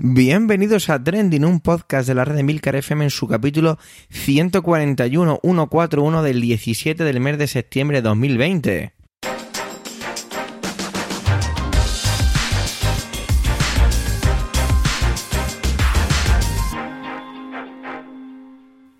[0.00, 3.78] Bienvenidos a Trending, un podcast de la red de Milcar FM en su capítulo
[4.10, 8.92] 141, 141 del 17 del mes de septiembre de 2020.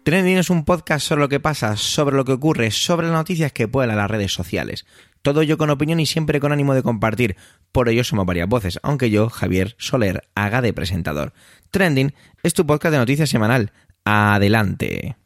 [0.02, 3.52] Trending es un podcast sobre lo que pasa, sobre lo que ocurre, sobre las noticias
[3.52, 4.84] que a las redes sociales.
[5.22, 7.36] Todo ello con opinión y siempre con ánimo de compartir.
[7.72, 11.32] Por ello somos varias voces, aunque yo, Javier Soler, haga de presentador.
[11.70, 13.73] Trending es tu podcast de noticias semanal.
[14.04, 15.16] Adelante.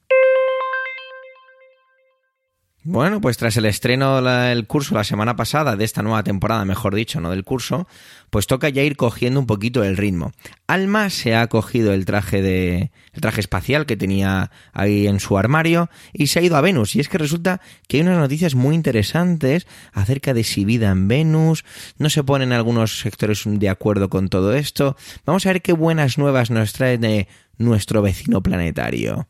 [2.85, 6.97] Bueno, pues tras el estreno del curso la semana pasada, de esta nueva temporada, mejor
[6.97, 7.87] dicho, no del curso,
[8.29, 10.33] pues toca ya ir cogiendo un poquito el ritmo.
[10.67, 15.39] Alma se ha cogido el traje de el traje espacial que tenía ahí en su
[15.39, 16.97] armario y se ha ido a Venus.
[16.97, 21.07] Y es que resulta que hay unas noticias muy interesantes acerca de si vida en
[21.07, 21.65] Venus,
[21.99, 24.97] no se ponen algunos sectores de acuerdo con todo esto.
[25.25, 29.29] Vamos a ver qué buenas nuevas nos trae de nuestro vecino planetario.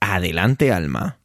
[0.00, 1.16] Adelante, Alma.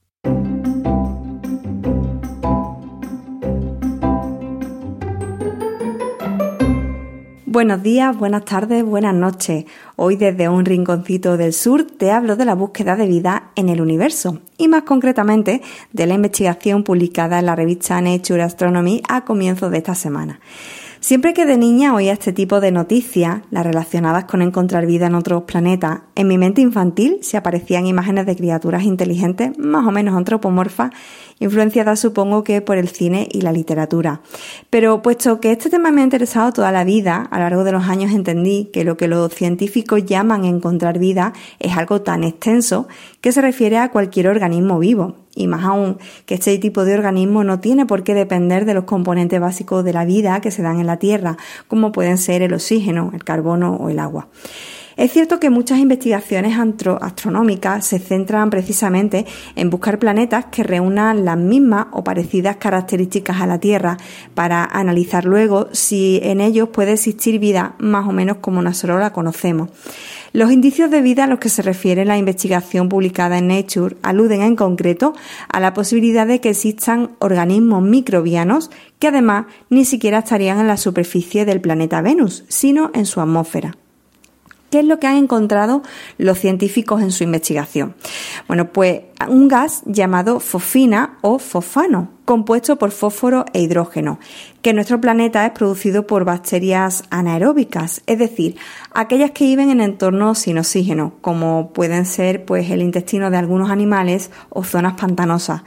[7.55, 9.63] Buenos días, buenas tardes, buenas noches.
[9.95, 13.79] Hoy desde un rinconcito del sur te hablo de la búsqueda de vida en el
[13.79, 15.61] universo y más concretamente
[15.93, 20.41] de la investigación publicada en la revista Nature Astronomy a comienzos de esta semana.
[21.05, 25.13] Siempre que de niña oía este tipo de noticias, las relacionadas con encontrar vida en
[25.13, 30.15] otros planetas, en mi mente infantil se aparecían imágenes de criaturas inteligentes más o menos
[30.15, 30.89] antropomorfas,
[31.37, 34.21] influenciadas supongo que por el cine y la literatura.
[34.71, 37.73] Pero puesto que este tema me ha interesado toda la vida, a lo largo de
[37.73, 42.87] los años entendí que lo que los científicos llaman encontrar vida es algo tan extenso
[43.21, 47.43] que se refiere a cualquier organismo vivo y más aún que este tipo de organismo
[47.43, 50.79] no tiene por qué depender de los componentes básicos de la vida que se dan
[50.79, 54.29] en la Tierra, como pueden ser el oxígeno, el carbono o el agua.
[54.97, 56.57] Es cierto que muchas investigaciones
[57.01, 59.25] astronómicas se centran precisamente
[59.57, 63.97] en buscar planetas que reúnan las mismas o parecidas características a la Tierra
[64.35, 69.11] para analizar luego si en ellos puede existir vida más o menos como nosotros la
[69.11, 69.69] conocemos.
[70.35, 74.41] Los indicios de vida a los que se refiere la investigación publicada en Nature aluden
[74.41, 75.13] en concreto
[75.47, 78.69] a la posibilidad de que existan organismos microbianos
[78.99, 83.77] que además ni siquiera estarían en la superficie del planeta Venus, sino en su atmósfera.
[84.75, 85.83] ¿Qué es lo que han encontrado
[86.17, 87.95] los científicos en su investigación?
[88.45, 94.19] Bueno, pues un gas llamado fosfina o fosfano, compuesto por fósforo e hidrógeno,
[94.61, 98.57] que en nuestro planeta es producido por bacterias anaeróbicas, es decir,
[98.93, 103.69] aquellas que viven en entornos sin oxígeno, como pueden ser pues el intestino de algunos
[103.69, 105.61] animales o zonas pantanosas.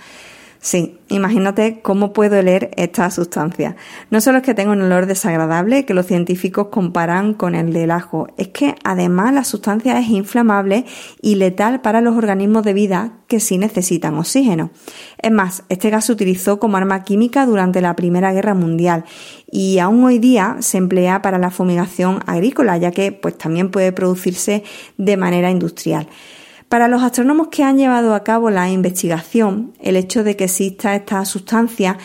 [0.60, 3.76] Sí, imagínate cómo puedo oler esta sustancia.
[4.10, 7.92] No solo es que tenga un olor desagradable que los científicos comparan con el del
[7.92, 10.84] ajo, es que además la sustancia es inflamable
[11.22, 14.70] y letal para los organismos de vida que sí necesitan oxígeno.
[15.22, 19.04] Es más, este gas se utilizó como arma química durante la Primera Guerra Mundial
[19.50, 23.92] y aún hoy día se emplea para la fumigación agrícola, ya que pues también puede
[23.92, 24.64] producirse
[24.96, 26.08] de manera industrial.
[26.68, 30.94] Para los astrónomos que han llevado a cabo la investigación, el hecho de que exista
[30.94, 31.96] esta sustancia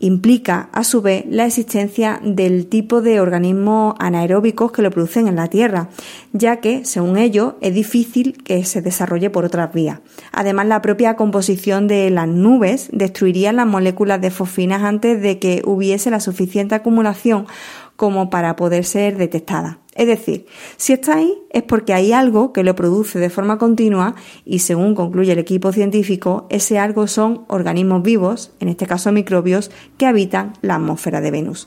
[0.00, 5.36] implica, a su vez, la existencia del tipo de organismos anaeróbicos que lo producen en
[5.36, 5.88] la Tierra,
[6.32, 10.00] ya que, según ellos, es difícil que se desarrolle por otras vías.
[10.32, 15.62] Además, la propia composición de las nubes destruiría las moléculas de fosfinas antes de que
[15.64, 17.46] hubiese la suficiente acumulación
[17.94, 19.78] como para poder ser detectada.
[19.98, 24.14] Es decir, si está ahí es porque hay algo que lo produce de forma continua
[24.44, 29.72] y según concluye el equipo científico, ese algo son organismos vivos, en este caso microbios,
[29.96, 31.66] que habitan la atmósfera de Venus.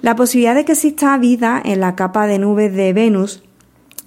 [0.00, 3.42] La posibilidad de que exista vida en la capa de nubes de Venus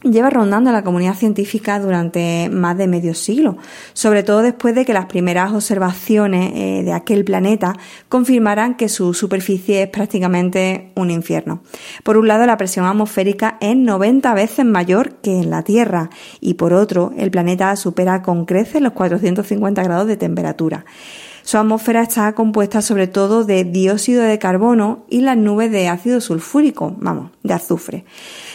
[0.03, 3.57] lleva rondando la comunidad científica durante más de medio siglo,
[3.94, 7.75] sobre todo después de que las primeras observaciones eh, de aquel planeta
[8.09, 11.62] confirmaran que su superficie es prácticamente un infierno.
[12.03, 16.09] Por un lado, la presión atmosférica es 90 veces mayor que en la Tierra
[16.39, 20.86] y por otro, el planeta supera con creces los 450 grados de temperatura.
[21.44, 26.22] Su atmósfera está compuesta sobre todo de dióxido de carbono y las nubes de ácido
[26.22, 28.06] sulfúrico, vamos, de azufre.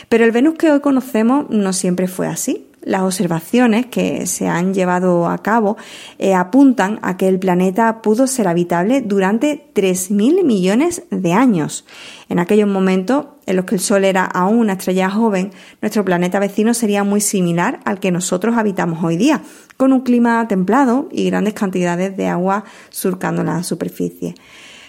[0.08, 2.65] Pero el Venus que hoy conocemos no siempre fue así.
[2.86, 5.76] Las observaciones que se han llevado a cabo
[6.20, 11.84] eh, apuntan a que el planeta pudo ser habitable durante 3.000 millones de años.
[12.28, 15.50] En aquellos momentos en los que el Sol era aún una estrella joven,
[15.82, 19.42] nuestro planeta vecino sería muy similar al que nosotros habitamos hoy día,
[19.76, 24.36] con un clima templado y grandes cantidades de agua surcando la superficie.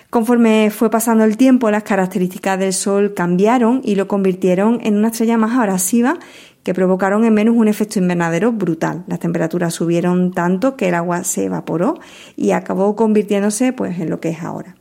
[0.10, 5.10] Conforme fue pasando el tiempo, las características del Sol cambiaron y lo convirtieron en una
[5.10, 6.18] estrella más abrasiva
[6.68, 9.06] que provocaron en Venus un efecto invernadero brutal.
[9.08, 11.98] Las temperaturas subieron tanto que el agua se evaporó
[12.36, 14.75] y acabó convirtiéndose pues, en lo que es ahora.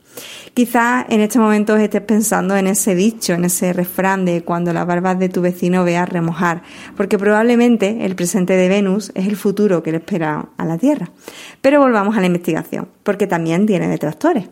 [0.53, 4.85] Quizás en este momento estés pensando en ese dicho, en ese refrán de cuando las
[4.85, 6.61] barbas de tu vecino veas remojar,
[6.97, 11.09] porque probablemente el presente de Venus es el futuro que le espera a la Tierra.
[11.61, 14.49] Pero volvamos a la investigación, porque también tiene detractores.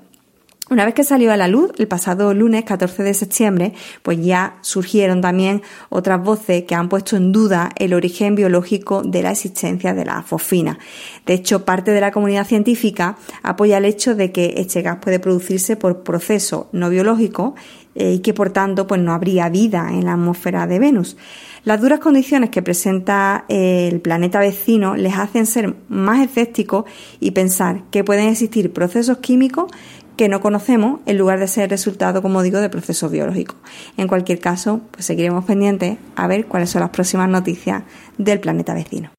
[0.68, 4.58] Una vez que salió a la luz, el pasado lunes 14 de septiembre, pues ya
[4.62, 9.94] surgieron también otras voces que han puesto en duda el origen biológico de la existencia
[9.94, 10.80] de la fosfina.
[11.28, 15.20] De hecho, parte de la comunidad científica apoya el hecho de que este gas puede
[15.20, 17.54] producirse por procesos no biológicos
[17.94, 21.16] eh, y que por tanto pues no habría vida en la atmósfera de Venus.
[21.64, 26.86] Las duras condiciones que presenta eh, el planeta vecino les hacen ser más escépticos
[27.20, 29.72] y pensar que pueden existir procesos químicos
[30.16, 33.58] que no conocemos en lugar de ser resultado, como digo, de procesos biológicos.
[33.98, 37.84] En cualquier caso, pues seguiremos pendientes a ver cuáles son las próximas noticias
[38.18, 39.12] del planeta vecino.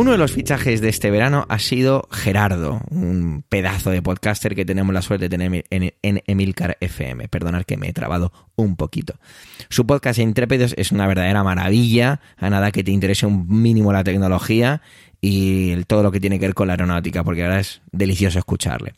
[0.00, 4.64] Uno de los fichajes de este verano ha sido Gerardo, un pedazo de podcaster que
[4.64, 7.28] tenemos la suerte de tener en, Emilcar FM.
[7.28, 9.16] Perdonad que me he trabado un poquito.
[9.68, 14.02] Su podcast Intrépidos es una verdadera maravilla, a nada que te interese un mínimo la
[14.02, 14.80] tecnología
[15.20, 18.94] y todo lo que tiene que ver con la aeronáutica, porque ahora es delicioso escucharle.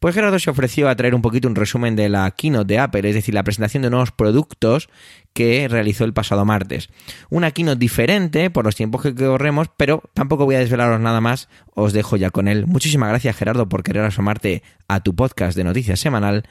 [0.00, 3.08] Pues Gerardo se ofreció a traer un poquito un resumen de la keynote de Apple,
[3.08, 4.90] es decir, la presentación de nuevos productos
[5.32, 6.90] que realizó el pasado martes.
[7.30, 11.48] Una keynote diferente por los tiempos que corremos, pero tampoco voy a desvelaros nada más,
[11.74, 12.66] os dejo ya con él.
[12.66, 16.44] Muchísimas gracias Gerardo por querer asomarte a tu podcast de noticias semanal.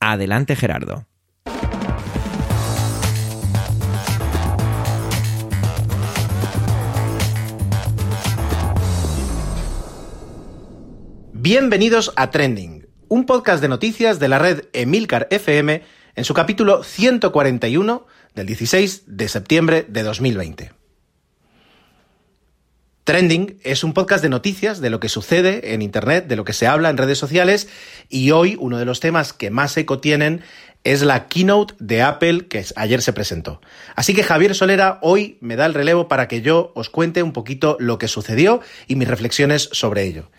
[0.00, 1.06] Adelante Gerardo.
[11.42, 15.82] Bienvenidos a Trending, un podcast de noticias de la red Emilcar FM
[16.14, 20.72] en su capítulo 141 del 16 de septiembre de 2020.
[23.04, 26.52] Trending es un podcast de noticias de lo que sucede en Internet, de lo que
[26.52, 27.68] se habla en redes sociales
[28.10, 30.42] y hoy uno de los temas que más eco tienen
[30.84, 33.62] es la keynote de Apple que ayer se presentó.
[33.96, 37.32] Así que Javier Solera hoy me da el relevo para que yo os cuente un
[37.32, 40.30] poquito lo que sucedió y mis reflexiones sobre ello.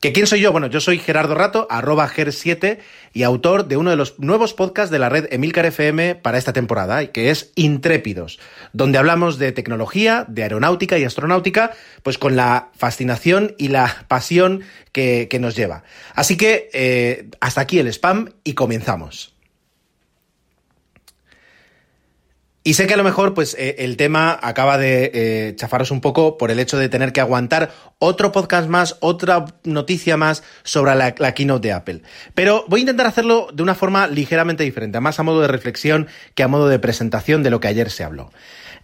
[0.00, 0.52] ¿Que quién soy yo?
[0.52, 2.78] Bueno, yo soy Gerardo Rato, arroba ger7
[3.12, 6.52] y autor de uno de los nuevos podcasts de la red Emilcar FM para esta
[6.52, 8.38] temporada, que es Intrépidos,
[8.72, 11.72] donde hablamos de tecnología, de aeronáutica y astronáutica,
[12.04, 14.62] pues con la fascinación y la pasión
[14.92, 15.82] que, nos lleva.
[16.14, 19.37] Así que eh, hasta aquí el spam y comenzamos.
[22.68, 26.02] Y sé que a lo mejor, pues, eh, el tema acaba de eh, chafaros un
[26.02, 30.94] poco por el hecho de tener que aguantar otro podcast más, otra noticia más sobre
[30.94, 32.02] la, keynote de Apple.
[32.34, 36.08] Pero voy a intentar hacerlo de una forma ligeramente diferente, más a modo de reflexión
[36.34, 38.30] que a modo de presentación de lo que ayer se habló.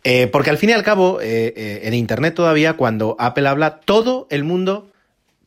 [0.02, 4.44] Eh, porque al fin y al cabo, en Internet todavía, cuando Apple habla, todo el
[4.44, 4.88] mundo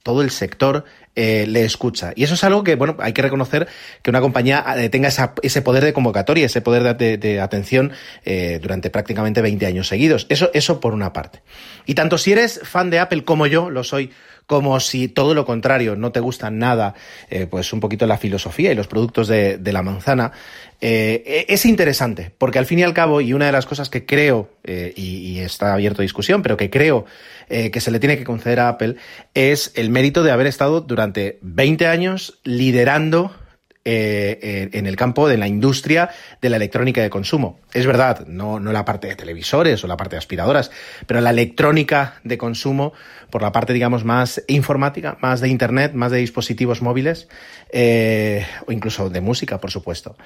[0.03, 0.85] todo el sector
[1.19, 2.13] eh, le escucha.
[2.15, 3.67] Y eso es algo que, bueno, hay que reconocer
[4.03, 5.09] que una compañía eh, tenga
[5.41, 7.91] ese poder de convocatoria, ese poder de, atención
[8.23, 10.27] eh, durante prácticamente 20 años seguidos.
[10.29, 11.41] Eso, eso por una parte.
[11.87, 14.11] Y tanto si eres fan de Apple como yo lo soy,
[14.47, 16.95] como si todo lo contrario no te gusta nada,
[17.49, 20.31] pues un poquito la filosofía y los productos de, la manzana,
[20.79, 24.49] es interesante, porque al fin y al cabo, y una de las cosas que creo,
[24.65, 27.05] y, y, está abierto a discusión, pero que creo
[27.49, 28.95] que se le tiene que conceder a Apple,
[29.33, 33.35] es el mérito de haber estado durante 20 años liderando
[33.89, 36.09] eh, en el campo de la industria
[36.41, 37.59] de la electrónica de consumo.
[37.73, 40.71] Es verdad, no, no la parte de televisores o la parte de aspiradoras,
[41.05, 42.91] pero la electrónica de consumo
[43.29, 47.29] por la parte, digamos, más informática, más de Internet, más de dispositivos móviles
[47.71, 50.17] eh, o incluso de música, por supuesto.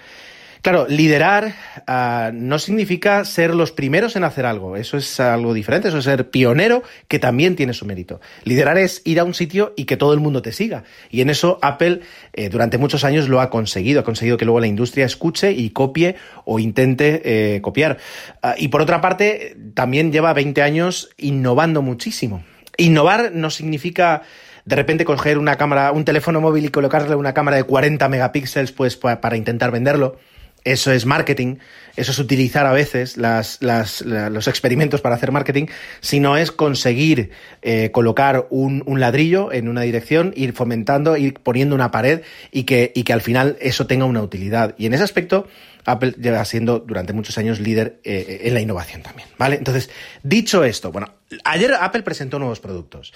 [0.62, 1.56] Claro, liderar
[1.88, 6.04] ah, no significa ser los primeros en hacer algo, eso es algo diferente, eso es
[6.04, 8.22] ser pionero que también tiene su mérito.
[8.44, 10.84] Liderar es ir a un sitio y que todo el mundo te siga.
[11.10, 12.02] Y en eso Apple
[12.34, 15.72] eh, durante muchos años lo ha conseguido, ha conseguido que luego la industria escuche y
[15.72, 16.16] copie
[16.46, 17.22] o intente
[17.56, 17.98] eh, copiar.
[18.44, 22.44] Ah, y por otra parte, también lleva 20 años innovando muchísimo.
[22.78, 24.22] Innovar no significa
[24.66, 28.72] de repente coger una cámara, un teléfono móvil y colocarle una cámara de 40 megapíxeles
[28.72, 30.20] pues para intentar venderlo.
[30.64, 31.56] Eso es marketing,
[31.96, 35.66] eso es utilizar a veces los experimentos para hacer marketing,
[36.02, 37.32] sino es conseguir
[37.64, 42.92] eh, colocar un, ladrillo en una dirección, ir fomentando, ir poniendo una pared y que,
[42.94, 44.76] y que al final eso tenga una utilidad.
[44.78, 45.48] Y en ese aspecto,
[45.86, 49.56] Apple lleva siendo durante muchos años líder eh, en la innovación también, ¿vale?
[49.56, 49.90] Entonces,
[50.22, 51.08] dicho esto, bueno,
[51.44, 53.14] Ayer Apple presentó nuevos productos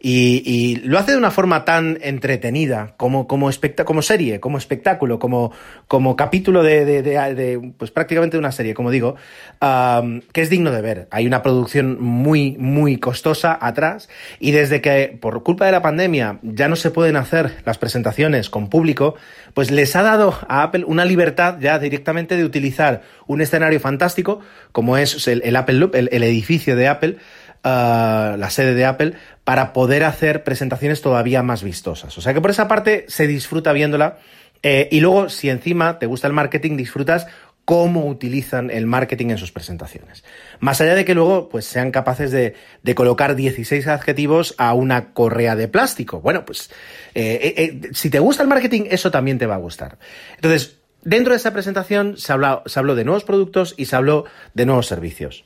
[0.00, 3.50] y, lo hace de una forma tan entretenida como, como,
[3.84, 5.52] como serie, como espectáculo, como,
[5.88, 9.16] como capítulo de, pues prácticamente de una serie, como digo,
[9.60, 11.08] que es digno de ver.
[11.10, 16.38] Hay una producción muy, muy costosa atrás y desde que por culpa de la pandemia
[16.42, 19.16] ya no se pueden hacer las presentaciones con público,
[19.54, 24.40] pues les ha dado a Apple una libertad ya directamente de utilizar un escenario fantástico
[24.70, 27.16] como es el, Apple Loop, el edificio de Apple,
[27.64, 32.16] la sede de Apple, para poder hacer presentaciones todavía más vistosas.
[32.18, 34.18] O sea que por esa parte se disfruta viéndola.
[34.62, 37.26] Eh, y luego, si encima te gusta el marketing, disfrutas
[37.64, 40.24] cómo utilizan el marketing en sus presentaciones.
[40.58, 42.54] Más allá de que luego pues, sean capaces de,
[42.94, 46.20] colocar 16 adjetivos a una correa de plástico.
[46.20, 46.70] Bueno, pues
[47.14, 49.98] eh, eh, si te gusta el marketing, eso también te va a gustar.
[50.36, 52.34] Entonces, dentro de esa presentación se
[52.66, 54.24] se habló de nuevos productos y se habló
[54.54, 55.44] de nuevos servicios.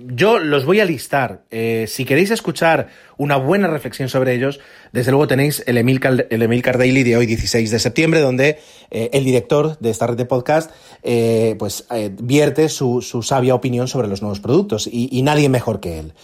[0.00, 1.42] Yo los voy a listar.
[1.50, 4.60] Eh, si queréis escuchar una buena reflexión sobre ellos,
[4.92, 8.58] desde luego tenéis el Emilcar, el Daily de hoy, 16 de septiembre, donde
[8.90, 10.70] eh, el director de esta red de podcast
[11.02, 11.86] eh, pues,
[12.20, 16.14] vierte su, sabia opinión sobre los nuevos productos y, nadie mejor que él.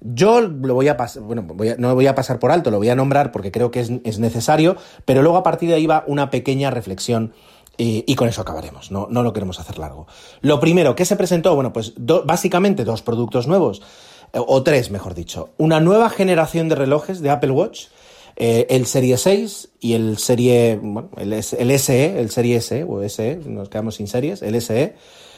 [0.00, 1.44] Yo lo voy a pasar, bueno,
[1.78, 3.90] no lo voy a pasar por alto, lo voy a nombrar porque creo que es,
[4.04, 7.32] es necesario, pero luego a partir de ahí va una pequeña reflexión
[7.80, 10.08] y, con eso acabaremos, no, no, lo queremos hacer largo.
[10.40, 11.54] Lo primero, ¿qué se presentó?
[11.54, 13.80] Bueno, pues básicamente dos productos nuevos,
[14.32, 15.50] eh, o tres, mejor dicho.
[15.58, 17.86] Una nueva generación de relojes de Apple Watch,
[18.36, 23.08] eh, el Serie 6 y el Serie, bueno, el, el SE, el Serie S o
[23.08, 24.96] SE, nos quedamos sin series, el SE.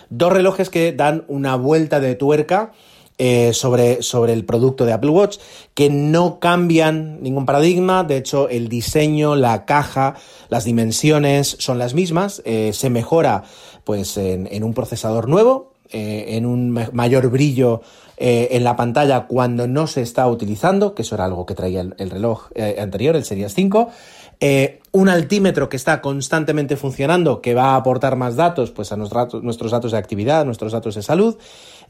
[0.09, 2.73] Dos relojes que dan una vuelta de tuerca
[3.23, 5.37] eh, sobre, sobre el producto de Apple Watch,
[5.75, 10.15] que no cambian ningún paradigma, de hecho el diseño, la caja,
[10.49, 13.45] las dimensiones son las mismas, eh, se mejora
[13.85, 17.83] pues en, un procesador nuevo, eh, en un mayor brillo
[18.17, 22.11] en la pantalla cuando no se está utilizando, que eso era algo que traía el,
[22.11, 22.49] reloj
[22.79, 23.91] anterior, el Series 5.
[24.93, 29.71] un altímetro que está constantemente funcionando, que va a aportar más datos pues, a nuestros
[29.71, 31.39] datos de actividad, nuestros datos de salud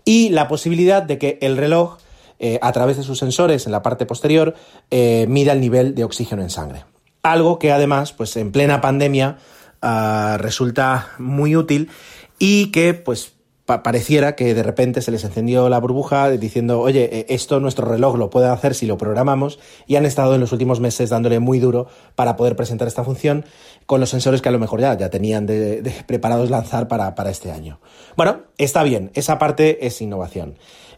[0.04, 1.98] y la posibilidad de que el reloj,
[2.38, 4.54] eh, a través de sus sensores en la parte posterior,
[4.90, 6.84] eh, mida el nivel de oxígeno en sangre.
[7.22, 9.38] Algo que además, pues en plena pandemia,
[9.82, 11.90] ah, resulta muy útil
[12.38, 13.34] y que, pues,
[13.82, 18.16] pareciera que de repente se les encendió la burbuja diciendo, oye, eh, esto nuestro reloj
[18.16, 21.58] lo puede hacer si lo programamos y han estado en los últimos meses dándole muy
[21.58, 23.44] duro para poder presentar esta función
[23.86, 27.30] con los sensores que a lo mejor ya, ya tenían de, preparados lanzar para, para
[27.30, 27.80] este año.
[28.16, 30.56] Bueno, está bien, esa parte es innovación.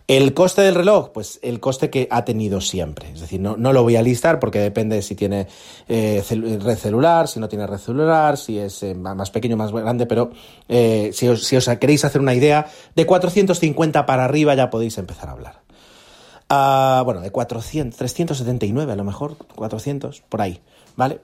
[0.08, 3.10] El coste del reloj, pues el coste que ha tenido siempre.
[3.12, 5.46] Es decir, no, no lo voy a listar porque depende si tiene
[5.88, 10.06] eh, red celular, si no tiene red celular, si es eh, más pequeño, más grande,
[10.06, 10.30] pero
[10.68, 14.98] eh, si, os, si, os, queréis hacer una idea, de 450 para arriba ya podéis
[14.98, 15.62] empezar a hablar.
[16.48, 20.60] Ah, bueno, de 400, 379 a lo mejor, 400, por ahí,
[20.96, 21.20] ¿vale?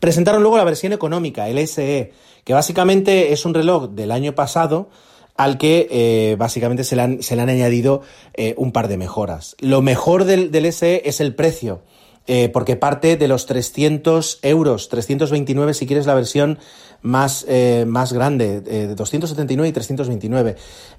[0.00, 2.12] Presentaron luego la versión económica, el SE,
[2.42, 4.88] que básicamente es un reloj del año pasado,
[5.36, 8.02] al que eh, básicamente se le han, se le han añadido
[8.34, 9.56] eh, un par de mejoras.
[9.60, 11.82] Lo mejor del, del SE es el precio.
[12.28, 16.60] Eh, porque parte de los 300 euros, 329 si quieres la versión
[17.00, 17.44] más,
[17.84, 20.54] más grande, de 279 y 329.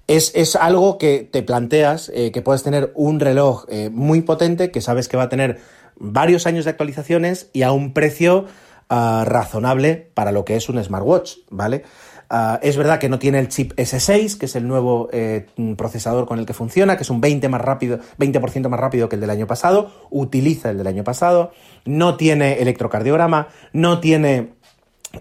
[0.08, 5.08] Es, es algo que te planteas, que puedes tener un reloj muy potente, que sabes
[5.08, 5.62] que va a tener
[5.96, 8.46] varios años de actualizaciones y a un precio
[8.90, 11.84] ah, razonable para lo que es un smartwatch, ¿vale?
[12.30, 15.46] Ah, es verdad que no tiene el chip S6, que es el nuevo eh,
[15.77, 18.39] procesador con el que funciona, que es un 20%, más rápido, 20
[18.70, 21.51] más rápido que el del año pasado, utiliza el del año pasado,
[21.86, 24.53] no tiene electrocardiograma, no tiene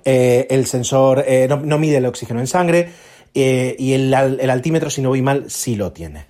[0.05, 2.91] eh, el sensor, eh, no, mide el oxígeno en sangre,
[3.35, 6.27] y el, altímetro, si no voy mal, sí lo tiene.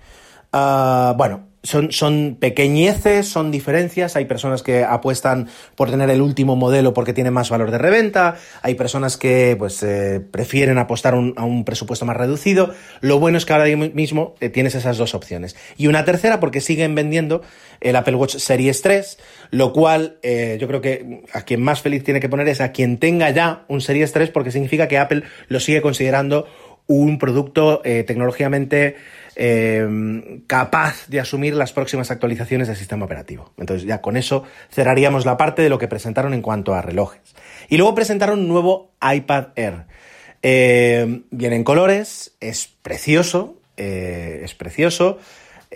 [0.51, 4.15] Ah, bueno, son, son, pequeñeces, son diferencias.
[4.15, 8.35] Hay personas que apuestan por tener el último modelo porque tiene más valor de reventa.
[8.61, 12.73] Hay personas que pues, eh, prefieren apostar a un presupuesto más reducido.
[13.01, 15.55] Lo bueno es que ahora mismo eh, tienes esas dos opciones.
[15.77, 17.41] Y una tercera porque siguen vendiendo
[17.83, 19.17] el Apple Watch Series 3,
[19.51, 22.71] lo cual eh, yo creo que a quien más feliz tiene que poner es a
[22.71, 26.47] quien tenga ya un Series 3 porque significa que Apple lo sigue considerando
[26.87, 28.95] un producto tecnológicamente
[29.35, 33.51] eh, capaz de asumir las próximas actualizaciones del sistema operativo.
[33.57, 37.35] Entonces ya con eso cerraríamos la parte de lo que presentaron en cuanto a relojes.
[37.69, 39.85] Y luego presentaron un nuevo iPad Air.
[40.43, 45.17] Eh, viene en colores, es precioso, eh, es precioso.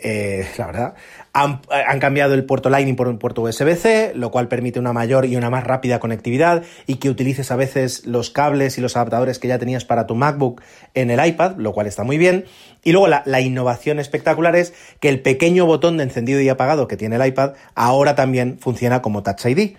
[0.03, 0.93] Eh, la verdad.
[1.33, 5.25] Han, han, cambiado el puerto Lightning por un puerto USB-C, lo cual permite una mayor
[5.25, 9.37] y una más rápida conectividad y que utilices a veces los cables y los adaptadores
[9.37, 10.61] que ya tenías para tu MacBook
[10.93, 12.45] en el iPad, lo cual está muy bien.
[12.83, 16.87] Y luego la, la innovación espectacular es que el pequeño botón de encendido y apagado
[16.87, 19.75] que tiene el iPad ahora también funciona como Touch ID.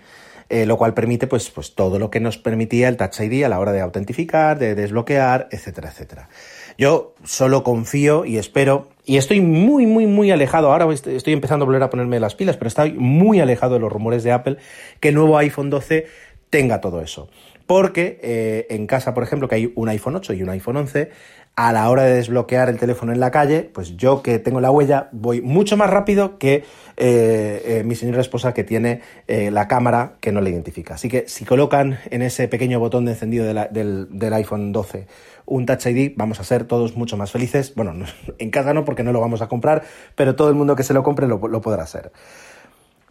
[0.51, 3.49] Eh, lo cual permite pues, pues todo lo que nos permitía el Touch ID a
[3.49, 6.27] la hora de autentificar, de desbloquear, etcétera, etcétera.
[6.75, 11.65] Yo solo confío y espero, y estoy muy, muy, muy alejado, ahora estoy empezando a
[11.65, 14.57] volver a ponerme las pilas, pero estoy muy alejado de los rumores de Apple
[14.99, 16.05] que el nuevo iPhone 12
[16.51, 17.27] tenga todo eso.
[17.65, 21.09] Porque eh, en casa, por ejemplo, que hay un iPhone 8 y un iPhone 11,
[21.55, 24.69] a la hora de desbloquear el teléfono en la calle, pues yo que tengo la
[24.69, 26.63] huella voy mucho más rápido que
[26.97, 30.93] eh, eh, mi señora esposa que tiene la cámara que no le identifica.
[30.93, 35.07] Así que si colocan en ese pequeño botón de encendido del, del, iPhone 12
[35.49, 37.73] un Touch ID, vamos a ser todos mucho más felices.
[37.75, 37.93] Bueno,
[38.37, 39.83] en casa no porque no lo vamos a comprar,
[40.15, 42.11] pero todo el mundo que se lo compre lo, lo podrá hacer.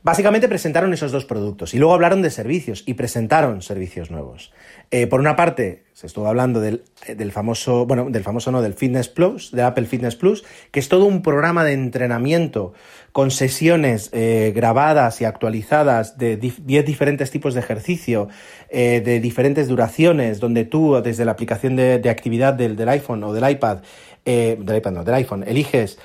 [0.03, 4.53] Básicamente presentaron esos dos productos y luego hablaron de servicios y presentaron servicios nuevos.
[4.91, 8.73] Eh, por una parte, se estuvo hablando del, del, famoso, bueno, del famoso no, del
[8.73, 12.73] Fitness Plus, de Apple Fitness Plus, que es todo un programa de entrenamiento
[13.13, 18.29] con sesiones eh, grabadas y actualizadas de 10 diferentes tipos de ejercicio,
[18.71, 23.25] eh, de diferentes duraciones, donde tú, desde la aplicación de, de actividad del, del, iPhone
[23.25, 23.79] o del iPad,
[24.25, 25.99] eh, del iPad no, del iPhone, eliges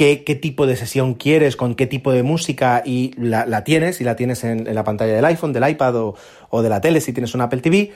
[0.00, 4.16] Qué, tipo de sesión quieres, con qué tipo de música y la, tienes, y la
[4.16, 6.14] tienes en, la pantalla del iPhone, del iPad
[6.48, 7.92] o, de la tele si tienes un Apple TV.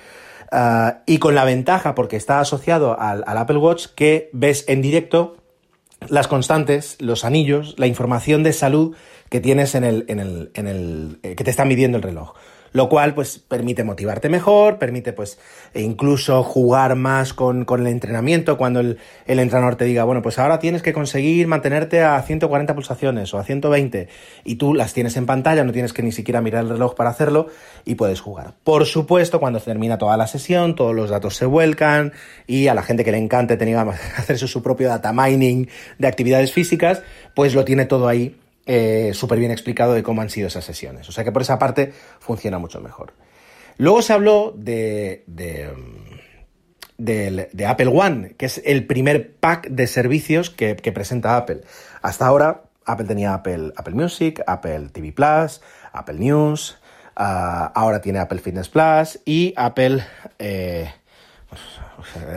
[0.52, 4.82] Uh, y con la ventaja, porque está asociado al, al, Apple Watch, que ves en
[4.82, 5.38] directo
[6.10, 8.94] las constantes, los anillos, la información de salud
[9.30, 12.34] que tienes en el, en el, en el eh, que te está midiendo el reloj
[12.74, 15.38] lo cual pues permite motivarte mejor, permite pues
[15.72, 20.22] e incluso jugar más con, con el entrenamiento cuando el, el, entrenador te diga, bueno,
[20.22, 24.08] pues ahora tienes que conseguir mantenerte a 140 pulsaciones o a 120
[24.44, 27.10] y tú las tienes en pantalla, no tienes que ni siquiera mirar el reloj para
[27.10, 27.46] hacerlo
[27.84, 28.54] y puedes jugar.
[28.64, 32.12] Por supuesto, cuando termina toda la sesión, todos los datos se vuelcan
[32.48, 33.76] y a la gente que le encante tener,
[34.16, 37.04] hacerse su propio data mining de actividades físicas,
[37.36, 38.34] pues lo tiene todo ahí
[38.66, 41.08] eh, súper bien explicado de cómo han sido esas sesiones.
[41.08, 43.12] O sea que por esa parte funciona mucho mejor.
[43.76, 45.72] Luego se habló de, de,
[46.96, 51.62] de Apple One, que es el primer pack de servicios que, presenta Apple.
[52.02, 55.60] Hasta ahora Apple tenía Apple, Apple Music, Apple TV Plus,
[55.92, 56.78] Apple News,
[57.16, 60.04] uh, ahora tiene Apple Fitness Plus y Apple...
[60.38, 60.90] Eh,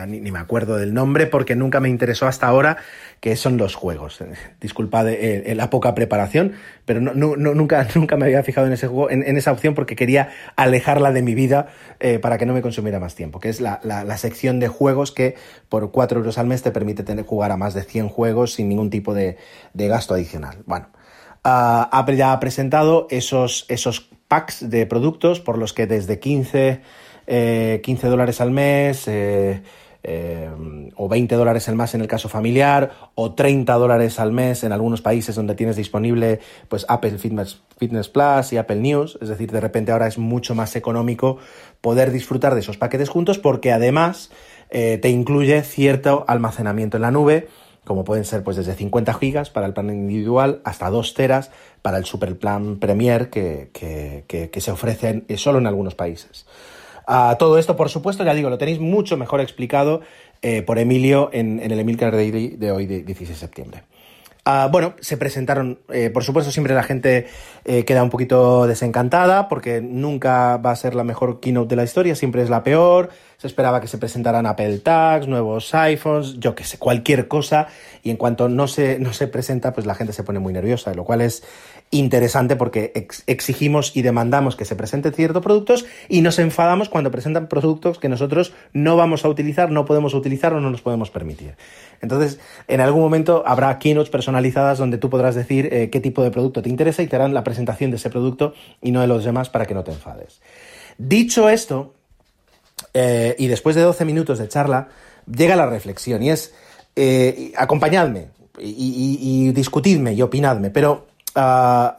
[0.06, 2.78] ni, me acuerdo del nombre porque nunca me interesó hasta ahora,
[3.20, 4.18] que son los juegos.
[4.60, 6.52] Disculpad eh, la poca preparación,
[6.84, 11.12] pero nunca, nunca me había fijado en, ese juego, en, esa opción porque quería alejarla
[11.12, 11.68] de mi vida
[12.00, 13.78] eh, para que no me consumiera más tiempo, que es la,
[14.18, 15.36] sección de juegos que
[15.68, 18.68] por 4 euros al mes te permite tener, jugar a más de 100 juegos sin
[18.68, 19.36] ningún tipo de,
[19.74, 20.58] gasto adicional.
[20.66, 20.88] Bueno,
[21.42, 26.80] Apple ya ha presentado esos, esos packs de productos por los que desde 15
[27.28, 29.62] eh, 15 dólares al mes, eh,
[30.04, 30.48] eh,
[30.96, 34.72] o 20 dólares al mes en el caso familiar, o 30 dólares al mes en
[34.72, 37.60] algunos países donde tienes disponible pues Apple Fitness,
[38.08, 39.18] Plus y Apple News.
[39.20, 41.38] Es decir, de repente ahora es mucho más económico
[41.80, 44.30] poder disfrutar de esos paquetes juntos porque además
[44.70, 47.48] eh, te incluye cierto almacenamiento en la nube
[47.84, 51.96] como pueden ser pues desde 50 gigas para el plan individual hasta 2 teras para
[51.96, 56.44] el super plan Premier que, que, que, que se ofrecen solo en algunos países.
[57.08, 60.02] Uh, todo esto, por supuesto, ya digo, lo tenéis mucho mejor explicado
[60.42, 63.82] eh, por Emilio en, el Emilcar Daily de hoy, de 16 de septiembre.
[64.48, 67.26] Uh, bueno, se presentaron, eh, por supuesto, siempre la gente
[67.66, 71.84] eh, queda un poquito desencantada porque nunca va a ser la mejor keynote de la
[71.84, 73.10] historia, siempre es la peor.
[73.36, 77.66] Se esperaba que se presentaran Apple Tags, nuevos iPhones, yo que sé, cualquier cosa.
[78.02, 80.94] Y en cuanto no se, no se presenta, pues la gente se pone muy nerviosa,
[80.94, 81.44] lo cual es,
[81.90, 87.10] interesante porque ex exigimos y demandamos que se presenten ciertos productos y nos enfadamos cuando
[87.10, 91.10] presentan productos que nosotros no vamos a utilizar, no podemos utilizar o no nos podemos
[91.10, 91.56] permitir.
[92.00, 96.30] Entonces, en algún momento habrá keynotes personalizadas donde tú podrás decir eh, qué tipo de
[96.30, 99.24] producto te interesa y te harán la presentación de ese producto y no de los
[99.24, 100.40] demás para que no te enfades.
[100.98, 101.94] Dicho esto,
[102.92, 104.88] eh, y después de 12 minutos de charla,
[105.26, 106.54] llega la reflexión y es,
[106.96, 108.28] eh, acompañadme
[108.60, 111.07] y discutidme y opinadme, pero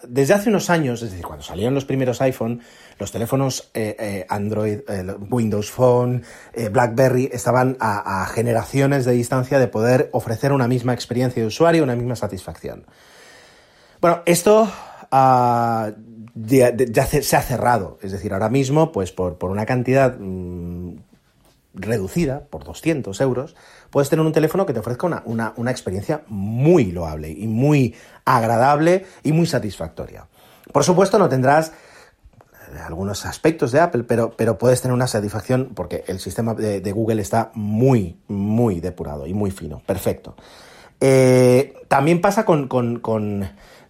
[0.08, 2.62] Desde hace unos años, es decir, cuando salieron los primeros iPhone,
[3.00, 6.24] los teléfonos eh, eh, Android, eh, Windows Phone,
[6.72, 11.96] BlackBerry estaban a, generaciones de distancia de poder ofrecer una misma experiencia de usuario, una
[11.96, 12.86] misma satisfacción.
[14.02, 15.92] Bueno, esto uh,
[16.36, 20.96] ya, se ha cerrado, es decir, ahora mismo, pues por, una cantidad mmm,
[21.74, 23.56] reducida, por 200 euros,
[23.90, 29.06] puedes tener un teléfono que te ofrezca una, una experiencia muy loable y muy agradable
[29.24, 30.28] y muy satisfactoria.
[30.72, 31.72] Por supuesto, no tendrás
[32.86, 37.22] algunos aspectos de Apple, pero, pero puedes tener una satisfacción porque el sistema de, Google
[37.22, 39.82] está muy, muy depurado y muy fino.
[39.86, 40.36] Perfecto.
[41.02, 43.50] Eh, también pasa con, con,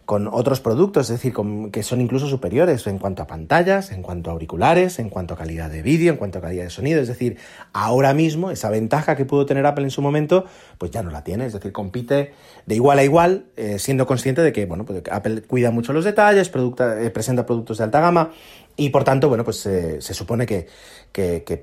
[0.10, 1.34] otros productos, es decir,
[1.72, 5.38] que son incluso superiores en cuanto a pantallas, en cuanto a auriculares, en cuanto a
[5.38, 7.02] calidad de vídeo, en cuanto a calidad de sonido.
[7.02, 7.38] Es decir,
[7.74, 10.46] ahora mismo esa ventaja que pudo tener Apple en su momento,
[10.78, 11.46] pues ya no la tiene.
[11.46, 12.34] Es decir, compite
[12.66, 16.06] de igual a igual, eh, siendo consciente de que, bueno, pues Apple cuida mucho los
[16.06, 18.32] detalles, eh, presenta productos de alta gama
[18.80, 20.68] y por tanto, bueno, pues eh, se supone que,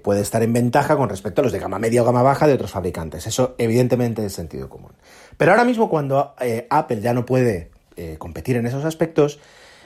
[0.03, 2.53] puede estar en ventaja con respecto a los de gama media o gama baja de
[2.53, 3.27] otros fabricantes.
[3.27, 4.93] Eso evidentemente es sentido común.
[5.39, 9.39] Pero ahora mismo cuando eh, Apple ya no puede eh, competir en esos aspectos,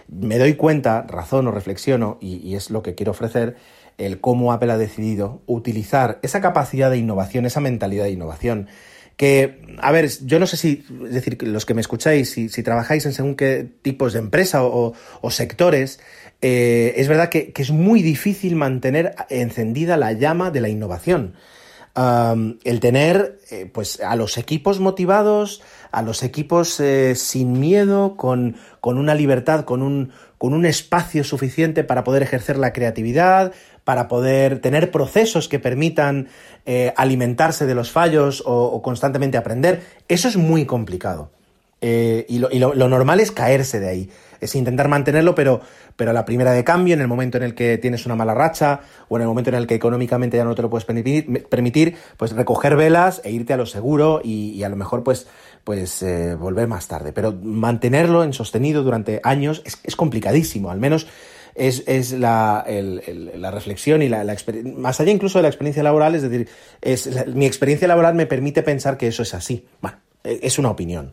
[0.09, 3.57] me doy cuenta, razono, reflexiono, y, y es lo que quiero ofrecer,
[3.99, 8.69] el cómo Apple ha decidido utilizar esa capacidad de innovación, esa mentalidad de innovación
[9.21, 13.05] que, a ver, yo no sé si, es decir, los que me escucháis, si, trabajáis
[13.05, 14.95] en según qué tipos de empresa o,
[15.29, 16.01] sectores,
[16.41, 21.35] eh, es verdad que, es muy difícil mantener encendida la llama de la innovación.
[22.65, 25.61] el tener eh, pues a los equipos motivados,
[25.93, 31.25] a los equipos eh, sin miedo, con, con, una libertad, con un, con un espacio
[31.25, 33.53] suficiente para poder ejercer la creatividad,
[33.85, 36.29] para poder tener procesos que permitan
[36.67, 41.31] eh, alimentarse de los fallos o, constantemente aprender, eso es muy complicado.
[41.81, 45.63] Eh, y, lo, normal es caerse de ahí, es intentar mantenerlo, pero,
[45.97, 48.35] pero a la primera de cambio, en el momento en el que tienes una mala
[48.35, 51.97] racha o en el momento en el que económicamente ya no te lo puedes permitir,
[52.17, 55.27] pues recoger velas e irte a lo seguro y, a lo mejor pues,
[55.65, 57.13] pues eh, volver más tarde.
[57.13, 61.07] Pero mantenerlo en sostenido durante años es, es complicadísimo, al menos
[61.55, 62.65] es, la,
[63.51, 66.49] reflexión y la, experiencia, más allá incluso de la experiencia laboral, es decir,
[66.81, 69.67] es, mi experiencia laboral me permite pensar que eso es así.
[69.81, 71.13] Bueno, e, es una opinión.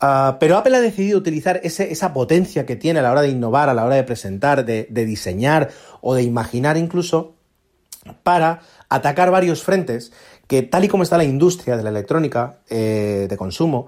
[0.00, 3.68] Ah, pero Apple ha decidido utilizar esa potencia que tiene a la hora de innovar,
[3.68, 7.34] a la hora de presentar, de, diseñar o de imaginar incluso,
[8.22, 10.10] para atacar varios frentes
[10.50, 13.86] que tal y como está la industria de la electrónica eh, de consumo,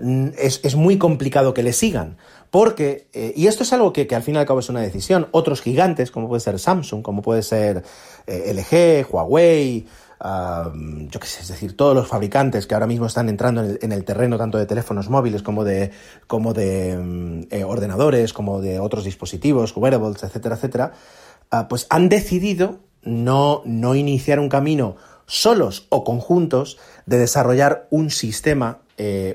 [0.00, 2.16] mm, es, muy complicado que le sigan.
[2.50, 5.28] Porque, eh, y esto es algo que, al fin y al cabo es una decisión,
[5.32, 7.82] otros gigantes, como puede ser Samsung, como puede ser
[8.26, 9.86] eh, LG, Huawei,
[10.22, 14.04] yo qué sé, es decir, todos los fabricantes que ahora mismo están entrando en el,
[14.06, 15.90] terreno tanto de teléfonos móviles como de,
[16.26, 20.92] como de mm, ordenadores, como de otros dispositivos, wearables, etcétera, etcétera,
[21.50, 28.10] ah, pues han decidido no, no iniciar un camino solos o conjuntos de desarrollar un
[28.10, 28.80] sistema,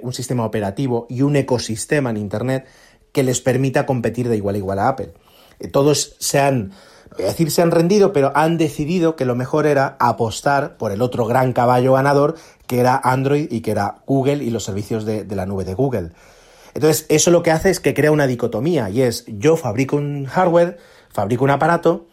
[0.01, 2.65] un sistema operativo y un ecosistema en Internet
[3.11, 5.13] que les permita competir de igual a igual a Apple.
[5.59, 6.71] Eh, todos se han,
[7.17, 11.01] a decir se han rendido, pero han decidido que lo mejor era apostar por el
[11.01, 12.35] otro gran caballo ganador,
[12.67, 15.73] que era Android y que era Google y los servicios de, de la nube de
[15.73, 16.11] Google.
[16.73, 20.25] Entonces, eso lo que hace es que crea una dicotomía, y es yo fabrico un
[20.25, 20.77] hardware,
[21.09, 22.05] fabrico un aparato,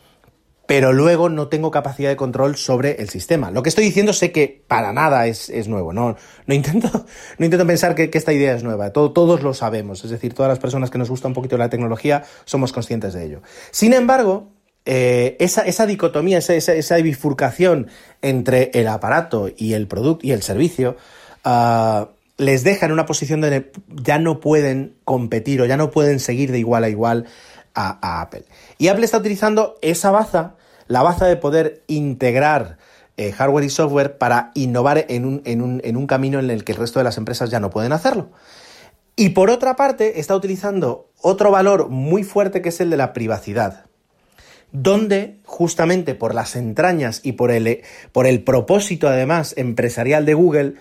[0.67, 3.51] pero luego no tengo capacidad de control sobre el sistema.
[3.51, 6.89] Lo que estoy diciendo sé que para nada es, nuevo, no, no, intento,
[7.39, 10.59] no intento pensar que, esta idea es nueva, todos lo sabemos, es decir, todas las
[10.59, 13.43] personas que nos gusta un poquito la tecnología somos conscientes de ello.
[13.71, 14.49] Sin embargo,
[14.87, 17.89] eh, esa, dicotomía, esa, bifurcación
[18.23, 20.97] entre el aparato y el producto y el servicio,
[21.45, 26.21] ah, les deja en una posición donde ya no pueden competir o ya no pueden
[26.21, 27.27] seguir de igual a igual
[27.77, 28.45] a, Apple.
[28.79, 30.55] Y Apple está utilizando esa baza,
[30.89, 32.79] la baza de poder integrar
[33.17, 36.65] eh, hardware y software para innovar en un, en, un, en un camino en el
[36.65, 38.31] que el resto de las empresas ya no pueden hacerlo.
[39.15, 43.12] Y por otra parte, está utilizando otro valor muy fuerte que es el de la
[43.12, 43.87] privacidad
[44.73, 50.75] donde justamente por las entrañas y por el, por el propósito además empresarial de Google,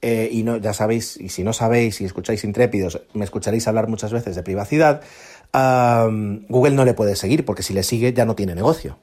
[0.00, 3.86] eh, y no, ya sabéis, y si no sabéis y escucháis intrépidos, me escucharéis hablar
[3.88, 5.02] muchas veces de privacidad,
[5.52, 8.98] Google no le puede seguir porque si le sigue ya no tiene negocio.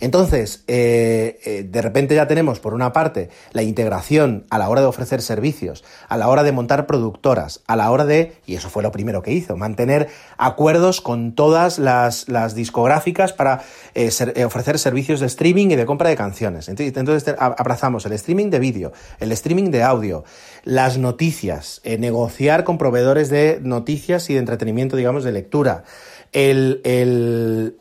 [0.00, 4.80] Entonces, eh, eh, de repente ya tenemos, por una parte, la integración a la hora
[4.80, 8.68] de ofrecer servicios, a la hora de montar productoras, a la hora de, y eso
[8.68, 13.62] fue lo primero que hizo, mantener acuerdos con todas las, discográficas para
[13.94, 14.10] eh,
[14.44, 16.68] ofrecer servicios de streaming y de compra de canciones.
[16.68, 20.24] Entonces, abrazamos el streaming de vídeo, el streaming de audio,
[20.64, 25.84] las noticias, negociar con proveedores de noticias y de entretenimiento, digamos, de lectura.
[26.32, 27.76] el, el,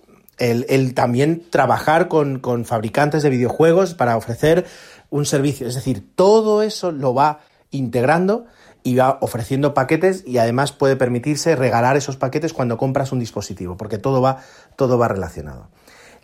[0.94, 4.66] también trabajar con, fabricantes de videojuegos para ofrecer
[5.10, 5.68] un servicio.
[5.68, 7.40] Es decir, todo eso lo va
[7.72, 8.46] integrando
[8.84, 13.78] y va ofreciendo paquetes y además puede permitirse regalar esos paquetes cuando compras un dispositivo,
[13.78, 14.40] porque todo va,
[14.76, 15.70] todo va relacionado.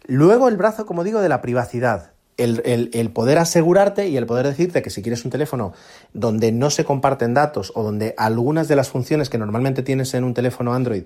[0.06, 2.12] Luego el brazo, como digo, de la privacidad.
[2.38, 5.74] el, poder asegurarte y el poder decirte que si quieres un teléfono
[6.14, 10.24] donde no se comparten datos o donde algunas de las funciones que normalmente tienes en
[10.24, 11.04] un teléfono Android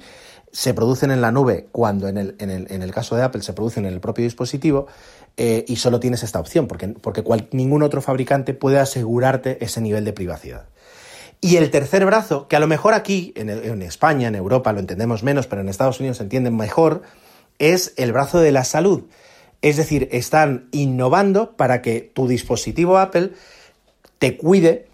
[0.56, 3.42] se producen en la nube, cuando en el, en el, en el caso de Apple
[3.42, 4.88] se producen en el propio dispositivo,
[5.36, 10.06] eh, y solo tienes esta opción, porque, porque ningún otro fabricante puede asegurarte ese nivel
[10.06, 10.70] de privacidad.
[11.42, 14.80] Y el tercer brazo, que a lo mejor aquí, en, en España, en Europa, lo
[14.80, 17.02] entendemos menos, pero en Estados Unidos se entienden mejor,
[17.60, 19.04] es el brazo de la salud.
[19.62, 23.34] Es decir, están innovando para que tu dispositivo Apple
[24.20, 24.88] te cuide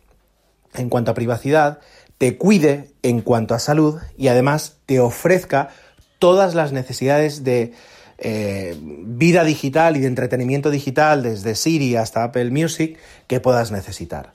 [0.73, 1.81] en cuanto a privacidad,
[2.21, 5.69] te cuide en cuanto a salud y además te ofrezca
[6.19, 7.73] todas las necesidades de
[8.19, 14.33] eh, vida digital y de entretenimiento digital desde Siri hasta Apple Music que puedas necesitar.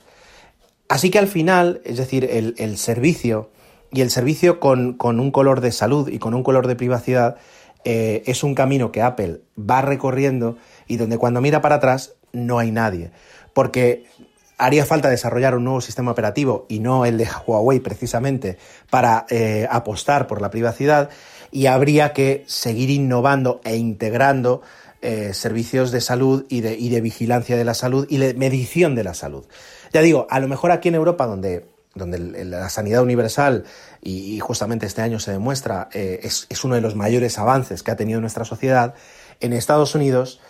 [0.89, 3.51] Así que al final, es decir, el, servicio
[3.93, 7.37] y el servicio con, un color de salud y con un color de privacidad
[7.85, 12.59] eh, es un camino que Apple va recorriendo y donde cuando mira para atrás no
[12.59, 13.11] hay nadie.
[13.53, 14.03] Porque
[14.57, 18.57] haría falta desarrollar un nuevo sistema operativo y no el de Huawei precisamente
[18.89, 21.09] para eh, apostar por la privacidad
[21.51, 24.61] y habría que seguir innovando e integrando
[25.01, 29.13] eh, servicios de salud y de, vigilancia de la salud y de medición de la
[29.13, 29.45] salud.
[29.93, 33.63] Ya digo, a lo mejor aquí en Europa, donde, donde la sanidad universal,
[34.01, 37.95] y, justamente este año se demuestra, eh, es, uno de los mayores avances que ha
[37.95, 38.95] tenido nuestra sociedad,
[39.39, 40.41] en Estados Unidos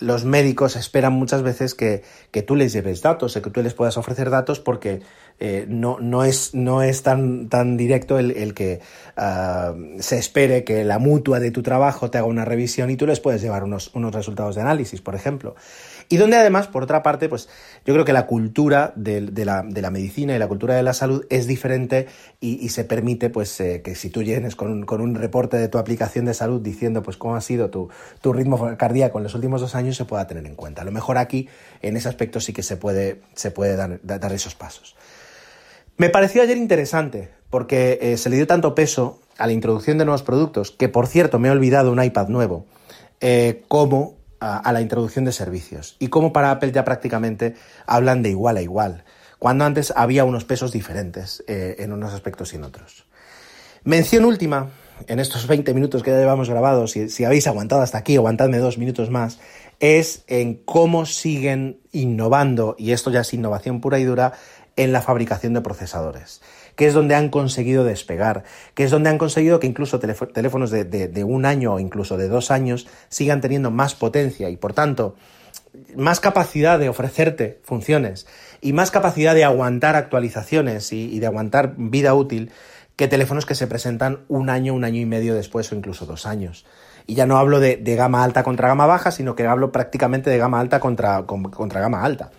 [0.00, 3.96] los médicos esperan muchas veces que, que, tú les lleves datos, que tú les puedas
[3.96, 5.00] ofrecer datos porque
[5.40, 8.80] eh, no, no, es, no es tan, tan directo el, el que
[9.16, 13.06] uh, se espere que la mutua de tu trabajo te haga una revisión y tú
[13.06, 15.54] les puedes llevar unos, unos resultados de análisis, por ejemplo.
[16.10, 17.48] Y donde además, por otra parte, pues
[17.84, 21.46] yo creo que la cultura de, la, medicina y la cultura de la salud es
[21.46, 22.06] diferente
[22.40, 26.24] y, se permite pues eh, que si tú llenes con un, reporte de tu aplicación
[26.24, 27.90] de salud diciendo pues cómo ha sido tu,
[28.32, 30.82] ritmo cardíaco en los últimos dos años se pueda tener en cuenta.
[30.82, 31.48] A lo mejor aquí,
[31.82, 34.96] en ese aspecto, sí que se puede, se puede dar, dar esos pasos.
[35.98, 40.04] Me pareció ayer interesante porque eh, se le dio tanto peso a la introducción de
[40.04, 42.66] nuevos productos, que por cierto me he olvidado un iPad nuevo,
[43.20, 45.96] eh, como a, la introducción de servicios.
[45.98, 47.54] Y como para Apple ya prácticamente
[47.86, 49.04] hablan de igual a igual,
[49.38, 53.04] cuando antes había unos pesos diferentes eh, en unos aspectos y en otros.
[53.84, 54.70] Mención última,
[55.06, 58.58] en estos 20 minutos que ya llevamos grabados, si, si habéis aguantado hasta aquí, aguantadme
[58.58, 59.38] dos minutos más,
[59.80, 64.32] es en cómo siguen innovando, y esto ya es innovación pura y dura,
[64.76, 66.40] en la fabricación de procesadores
[66.78, 71.24] que es donde han conseguido despegar, que es donde han conseguido que incluso teléfonos de,
[71.24, 75.16] un año o incluso de dos años sigan teniendo más potencia y por tanto
[75.96, 78.28] más capacidad de ofrecerte funciones
[78.60, 82.52] y más capacidad de aguantar actualizaciones y, de aguantar vida útil
[82.94, 86.26] que teléfonos que se presentan un año, un año y medio después o incluso dos
[86.26, 86.64] años.
[87.08, 90.38] Y ya no hablo de, gama alta contra gama baja, sino que hablo prácticamente de
[90.38, 92.30] gama alta contra, contra gama alta.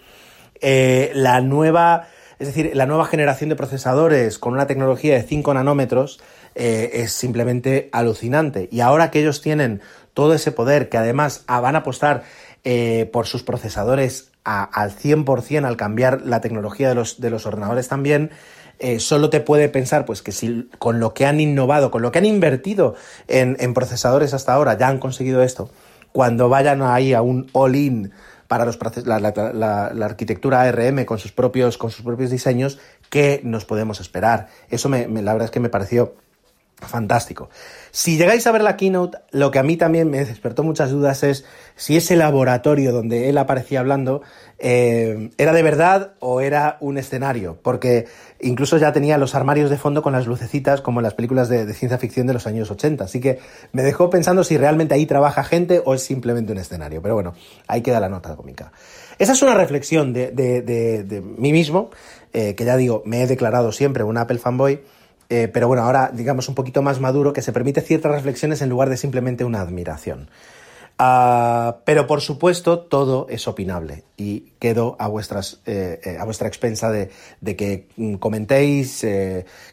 [0.62, 2.08] Eh, la nueva
[2.40, 6.22] es decir, la nueva generación de procesadores con una tecnología de 5 nanómetros
[6.56, 8.70] eh, es simplemente alucinante.
[8.72, 9.82] Y ahora que ellos tienen
[10.14, 12.24] todo ese poder, que además ah, van a apostar
[12.64, 17.88] eh, por sus procesadores al 100% al cambiar la tecnología de los, de los ordenadores
[17.88, 18.32] también,
[18.80, 22.12] eh, solo te puede pensar pues que si con lo que han innovado, con lo
[22.12, 22.96] que han invertido
[23.28, 25.70] en, en procesadores hasta ahora ya han conseguido esto,
[26.14, 28.12] cuando vayan ahí a un all-in
[28.50, 32.80] para los, la, la, arquitectura ARM con sus, propios, con sus propios diseños,
[33.12, 34.48] ¿qué nos podemos esperar?
[34.72, 36.16] Eso me, la verdad es que me pareció
[36.88, 37.50] fantástico.
[37.92, 41.24] Si llegáis a ver la keynote, lo que a mí también me despertó muchas dudas
[41.24, 44.22] es si ese laboratorio donde él aparecía hablando
[44.58, 48.08] eh, era de verdad o era un escenario, porque
[48.40, 51.74] incluso ya tenía los armarios de fondo con las lucecitas como en las películas de,
[51.74, 53.40] ciencia ficción de los años 80, así que
[53.72, 57.34] me dejó pensando si realmente ahí trabaja gente o es simplemente un escenario, pero bueno,
[57.68, 58.72] ahí queda la nota cómica.
[59.18, 61.90] Esa es una reflexión de, de, mí mismo,
[62.34, 64.82] eh, que ya digo, me he declarado siempre un Apple fanboy,
[65.30, 68.70] eh, pero bueno, ahora digamos un poquito más maduro, que se permite ciertas reflexiones en
[68.70, 70.30] lugar de simplemente una admiración.
[70.98, 76.50] Ah, pero por supuesto, todo es opinable y quedo a, vuestras, eh, eh, a vuestra
[76.50, 79.06] expensa de, de que mm, comentéis,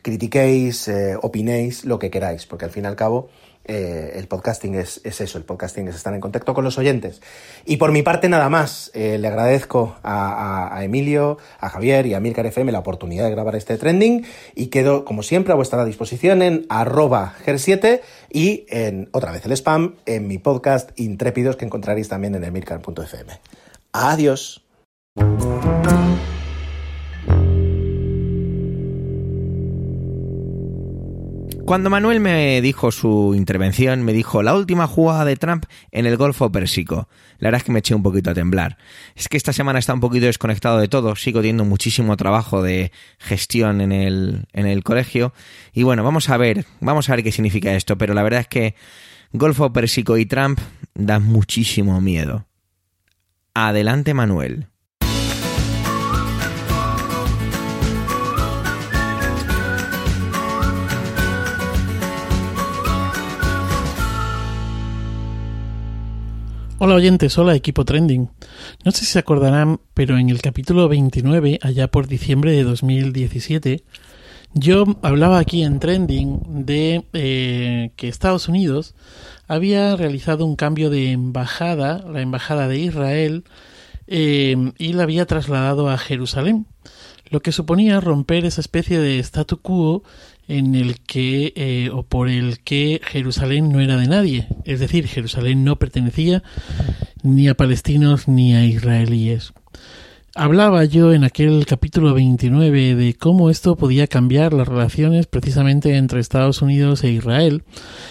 [0.02, 0.88] critiquéis,
[1.22, 3.28] opinéis lo que queráis, porque al fin y al cabo
[3.66, 7.20] eh, el podcasting es, eso, el podcasting es estar en contacto con los oyentes.
[7.64, 12.20] Y por mi parte nada más, eh, le agradezco a, Emilio, a Javier y a
[12.20, 14.24] Milcar FM la oportunidad de grabar este trending
[14.54, 18.00] y quedo como siempre a vuestra disposición en arroba ger7
[18.30, 23.32] y en otra vez el spam en mi podcast Intrépidos que encontraréis también en emilcar.fm.
[23.92, 24.64] Adiós.
[31.66, 36.16] Cuando Manuel me dijo su intervención, me dijo la última jugada de Trump en el
[36.16, 37.08] Golfo Pérsico.
[37.38, 38.78] La verdad es que me eché un poquito a temblar.
[39.16, 42.92] Es que esta semana está un poquito desconectado de todo, sigo teniendo muchísimo trabajo de
[43.18, 45.32] gestión en el, en el colegio.
[45.72, 48.48] Y bueno, vamos a ver, vamos a ver qué significa esto, pero la verdad es
[48.48, 48.76] que
[49.32, 50.60] Golfo Pérsico y Trump
[50.94, 52.46] dan muchísimo miedo.
[53.54, 54.68] Adelante, Manuel.
[66.78, 68.28] Hola oyentes, hola equipo trending.
[68.84, 73.82] No sé si se acordarán, pero en el capítulo 29, allá por diciembre de 2017,
[74.52, 78.94] yo hablaba aquí en trending de eh, que Estados Unidos
[79.48, 83.44] había realizado un cambio de embajada, la embajada de Israel,
[84.06, 86.66] eh, y la había trasladado a Jerusalén,
[87.30, 90.02] lo que suponía romper esa especie de statu quo
[90.48, 95.06] en el que eh, o por el que Jerusalén no era de nadie, es decir,
[95.08, 96.42] Jerusalén no pertenecía
[97.22, 99.52] ni a palestinos ni a israelíes.
[100.38, 106.20] Hablaba yo en aquel capítulo 29 de cómo esto podía cambiar las relaciones precisamente entre
[106.20, 107.64] Estados Unidos e Israel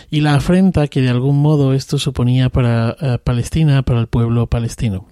[0.09, 4.47] y la afrenta que de algún modo esto suponía para eh, Palestina, para el pueblo
[4.47, 5.07] palestino.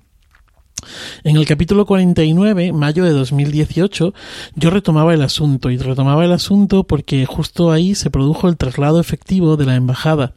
[1.24, 4.14] En el capítulo 49, mayo de 2018,
[4.56, 9.00] yo retomaba el asunto y retomaba el asunto porque justo ahí se produjo el traslado
[9.00, 10.34] efectivo de la embajada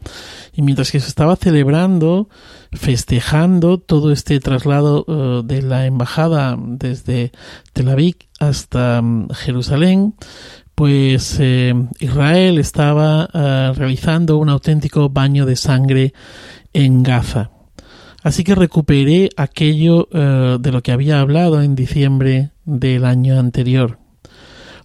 [0.54, 2.28] y mientras que se estaba celebrando,
[2.72, 7.32] festejando todo este traslado eh, de la embajada desde
[7.72, 10.14] Tel Aviv hasta mm, Jerusalén,
[10.74, 16.12] pues eh, Israel estaba eh, realizando un auténtico baño de sangre
[16.72, 17.50] en Gaza.
[18.26, 24.00] Así que recuperé aquello eh, de lo que había hablado en diciembre del año anterior.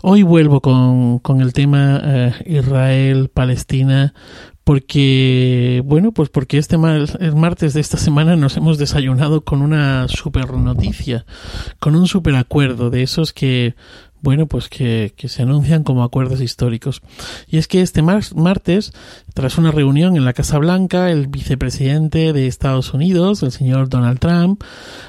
[0.03, 4.13] Hoy vuelvo con, con el tema eh, Israel-Palestina
[4.63, 10.07] porque, bueno, pues porque este el martes de esta semana nos hemos desayunado con una
[10.07, 11.25] super noticia,
[11.79, 13.73] con un super acuerdo de esos que
[14.21, 17.01] bueno, pues que, se anuncian como acuerdos históricos.
[17.47, 18.93] Y es que este martes,
[19.33, 24.19] tras una reunión en la Casa Blanca, el vicepresidente de Estados Unidos, el señor Donald
[24.19, 24.63] Trump,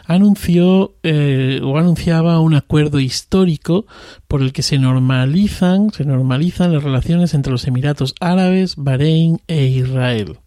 [0.07, 3.87] anunció eh, o anunciaba un acuerdo histórico
[4.29, 9.67] por el que se normalizan, se normalizan las relaciones entre los Emiratos Árabes, Bahrein e
[9.67, 10.39] Israel.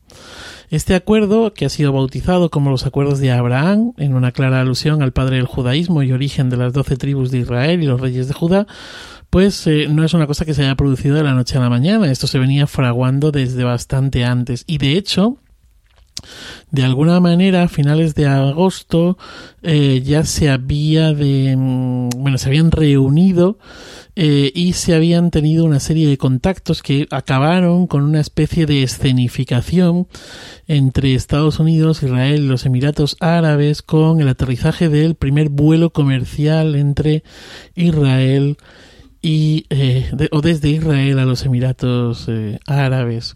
[0.69, 5.01] Este acuerdo, que ha sido bautizado como los acuerdos de Abraham, en una clara alusión
[5.01, 8.27] al padre del judaísmo y origen de las doce tribus de Israel y los reyes
[8.27, 8.67] de Judá,
[9.29, 11.69] pues eh, no es una cosa que se haya producido de la noche a la
[11.69, 14.63] mañana, esto se venía fraguando desde bastante antes.
[14.67, 15.37] Y de hecho
[16.71, 19.17] de alguna manera a finales de agosto
[19.63, 23.57] eh, ya se había de mm, bueno se habían reunido
[24.15, 28.83] eh, y se habían tenido una serie de contactos que acabaron con una especie de
[28.83, 30.07] escenificación
[30.67, 36.75] entre Estados Unidos, Israel y los Emiratos Árabes con el aterrizaje del primer vuelo comercial
[36.75, 37.23] entre
[37.75, 38.57] Israel
[39.21, 42.29] y eh, o desde Israel a los Emiratos
[42.67, 43.35] Árabes.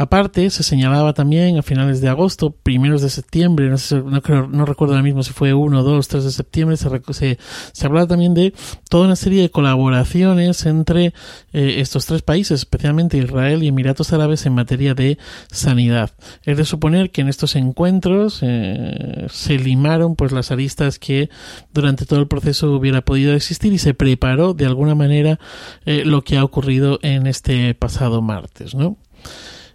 [0.00, 4.94] Aparte, se señalaba también a finales de agosto, primeros de septiembre, no, sé, no, recuerdo
[4.94, 7.38] ahora mismo si fue 1, 2, 3 de septiembre, se,
[7.72, 8.54] se, hablaba también de
[8.88, 11.12] toda una serie de colaboraciones entre
[11.52, 15.18] eh, estos tres países, especialmente Israel y Emiratos Árabes, en materia de
[15.52, 16.12] sanidad.
[16.44, 21.28] Es de suponer que en estos encuentros eh, se limaron pues las aristas que
[21.74, 25.38] durante todo el proceso hubiera podido existir y se preparó de alguna manera
[25.84, 28.96] eh, lo que ha ocurrido en este pasado martes, ¿no?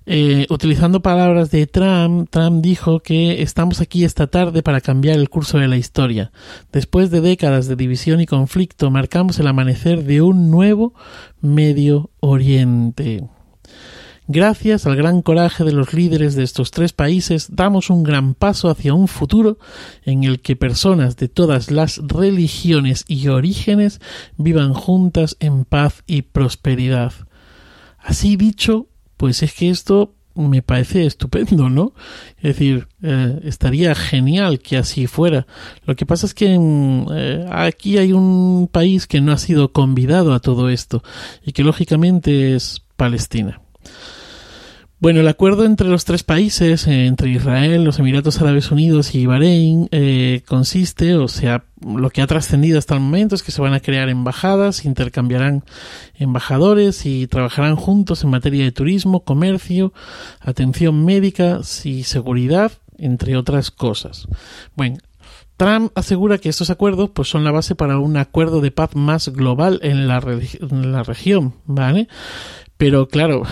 [0.08, 5.30] Eh, utilizando palabras de Trump, Trump dijo que estamos aquí esta tarde para cambiar el
[5.30, 6.32] curso de la historia.
[6.72, 10.94] Después de décadas de división y conflicto, marcamos el amanecer de un nuevo
[11.42, 13.28] Medio Oriente.
[14.28, 18.70] Gracias al gran coraje de los líderes de estos tres países, damos un gran paso
[18.70, 19.60] hacia un futuro
[20.04, 24.02] en el que personas de todas las religiones y orígenes
[24.38, 27.14] vivan juntas en paz y prosperidad.
[28.00, 28.88] Así dicho,
[29.18, 31.94] pues es que esto me parece estupendo, ¿no?
[32.38, 35.48] Es decir, eh, estaría genial que así fuera.
[35.86, 39.72] Lo que pasa es que mm, eh, aquí hay un país que no ha sido
[39.72, 41.04] convidado a todo esto
[41.44, 43.62] y que lógicamente es Palestina.
[44.98, 49.26] Bueno, el acuerdo entre los tres países, eh, entre Israel, los Emiratos Árabes Unidos y
[49.26, 53.62] Bahrein, eh, consiste, o sea, lo que ha trascendido hasta el momento es que se
[53.62, 55.66] van a crear embajadas, intercambiarán
[56.18, 59.92] embajadores y trabajarán juntos en materia de turismo, comercio,
[60.40, 64.30] atención médica y seguridad, entre otras cosas.
[64.76, 65.00] Bueno,
[65.58, 69.28] Trump asegura que estos acuerdos pues, son la base para un acuerdo de paz más
[69.28, 72.08] global en la, en la región, ¿vale?
[72.78, 73.44] Pero claro,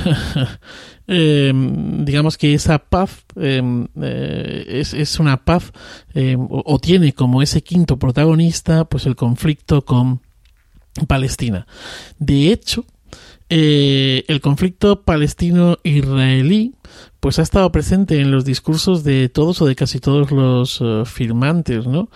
[1.07, 5.71] em, digamos que esa paz em, eh, es, es, una paz
[6.13, 10.21] em, o, o, tiene como ese quinto protagonista pues el conflicto con
[11.07, 11.65] Palestina.
[12.19, 12.85] De hecho,
[13.49, 16.73] eh, el conflicto palestino-israelí
[17.19, 21.05] pues ha estado presente en los discursos de todos o de casi todos los uh,
[21.05, 22.09] firmantes, ¿no?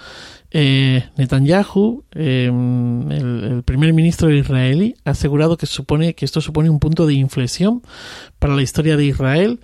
[0.51, 6.79] Eh, Netanyahu, eh, el, primer ministro israelí, ha asegurado que, supone, que esto supone un
[6.79, 7.81] punto de inflexión
[8.39, 9.59] para la historia de Israel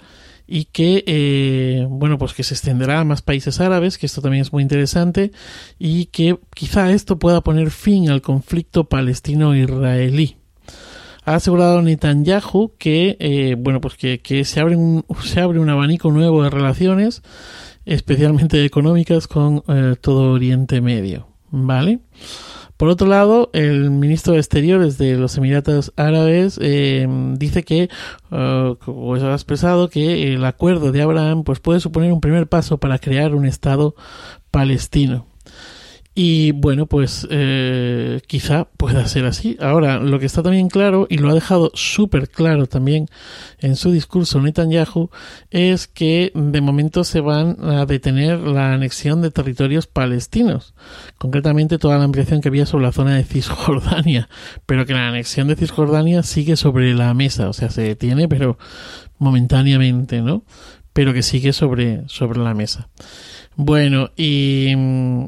[0.46, 4.42] y que eh, bueno pues que se extenderá a más países árabes que esto también
[4.42, 5.32] es muy interesante
[5.80, 10.38] y que quizá esto pueda poner fin al conflicto palestino-israelí.
[11.26, 15.70] Ha asegurado Netanyahu que eh, bueno pues que, que, se abre un se abre un
[15.70, 17.22] abanico nuevo de relaciones
[17.86, 22.00] especialmente económicas con eh, todo Oriente Medio vale
[22.78, 27.08] por otro lado, el ministro de Exteriores de los Emiratos Árabes eh,
[27.38, 27.90] dice que,
[28.30, 33.00] como ha expresado, que el acuerdo de Abraham pues, puede suponer un primer paso para
[33.00, 33.96] crear un Estado
[34.52, 35.28] palestino.
[36.16, 39.57] Y bueno, pues eh, quizá pueda ser así.
[39.59, 43.07] Ahora, lo que está también claro, y lo ha dejado súper claro también
[43.59, 45.09] en su discurso Netanyahu,
[45.49, 50.76] es que de momento se van a detener la anexión de territorios palestinos.
[51.18, 54.30] Concretamente toda la ampliación que había sobre la zona de Cisjordania.
[54.68, 57.49] Pero que la anexión de Cisjordania sigue sobre la mesa.
[57.49, 58.59] O sea, se detiene, pero
[59.18, 60.43] momentáneamente, ¿no?
[60.93, 62.89] Pero que sigue sobre, sobre la mesa.
[63.56, 64.74] Bueno, y,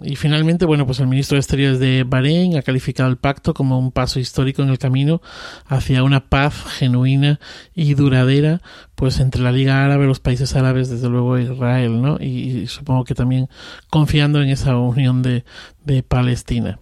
[0.04, 3.78] y, finalmente, bueno, pues el ministro de Exteriores de Bahrein ha calificado el pacto como
[3.78, 5.22] un paso histórico en el camino
[5.68, 7.40] hacia una paz genuina
[7.76, 8.62] y duradera,
[8.96, 12.18] pues entre la Liga Árabe, los países árabes, desde luego Israel, ¿no?
[12.20, 13.48] Y, y supongo que también
[13.90, 15.44] confiando en esa unión de,
[15.84, 16.80] de Palestina.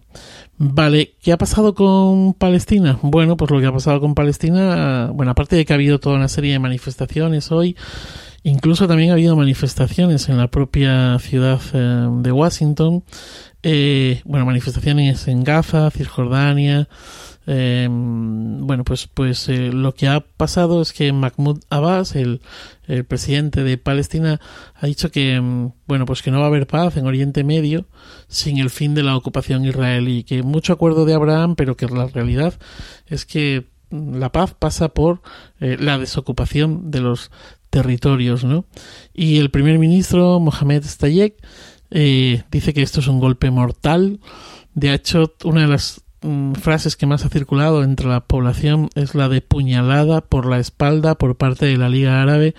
[0.56, 2.98] Vale, ¿qué ha pasado con Palestina?
[3.02, 6.16] Bueno, pues lo que ha pasado con Palestina, bueno, aparte de que ha habido toda
[6.16, 7.76] una serie de manifestaciones hoy,
[8.46, 13.02] Incluso también ha habido manifestaciones en la propia ciudad eh, de Washington.
[13.62, 16.86] Eh, bueno, manifestaciones en Gaza, Cisjordania.
[17.46, 22.42] Eh, bueno, pues, pues eh, lo que ha pasado es que Mahmoud Abbas, el,
[22.86, 24.40] el, presidente de Palestina,
[24.74, 25.40] ha dicho que,
[25.86, 27.86] bueno, pues que no va a haber paz en Oriente Medio
[28.28, 30.22] sin el fin de la ocupación israelí.
[30.24, 32.54] Que mucho acuerdo de Abraham, pero que la realidad
[33.06, 35.22] es que la paz pasa por
[35.60, 37.30] eh, la desocupación de los
[37.74, 38.66] territorios, ¿no?
[39.12, 41.34] Y el primer ministro Mohamed Stayek
[41.90, 44.20] eh, dice que esto es un golpe mortal.
[44.74, 49.16] De hecho, una de las mm, frases que más ha circulado entre la población es
[49.16, 52.54] la de puñalada por la espalda por parte de la Liga Árabe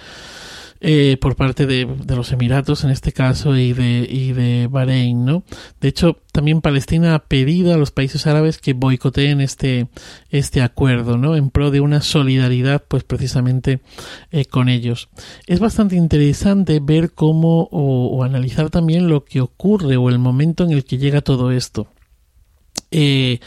[0.87, 5.43] eh, por parte de, los Emiratos en este caso y de, y de Bahrein, ¿no?
[5.81, 9.87] De hecho, también Palestina ha pedido a los países árabes que boicoteen este,
[10.29, 11.35] este acuerdo, ¿no?
[11.35, 13.79] En pro de una solidaridad, pues precisamente
[14.29, 15.09] eh, con ellos.
[15.47, 20.71] Es bastante interesante ver cómo o analizar también lo que ocurre o el momento en
[20.71, 21.87] el que llega todo esto.
[22.97, 23.39] Eh,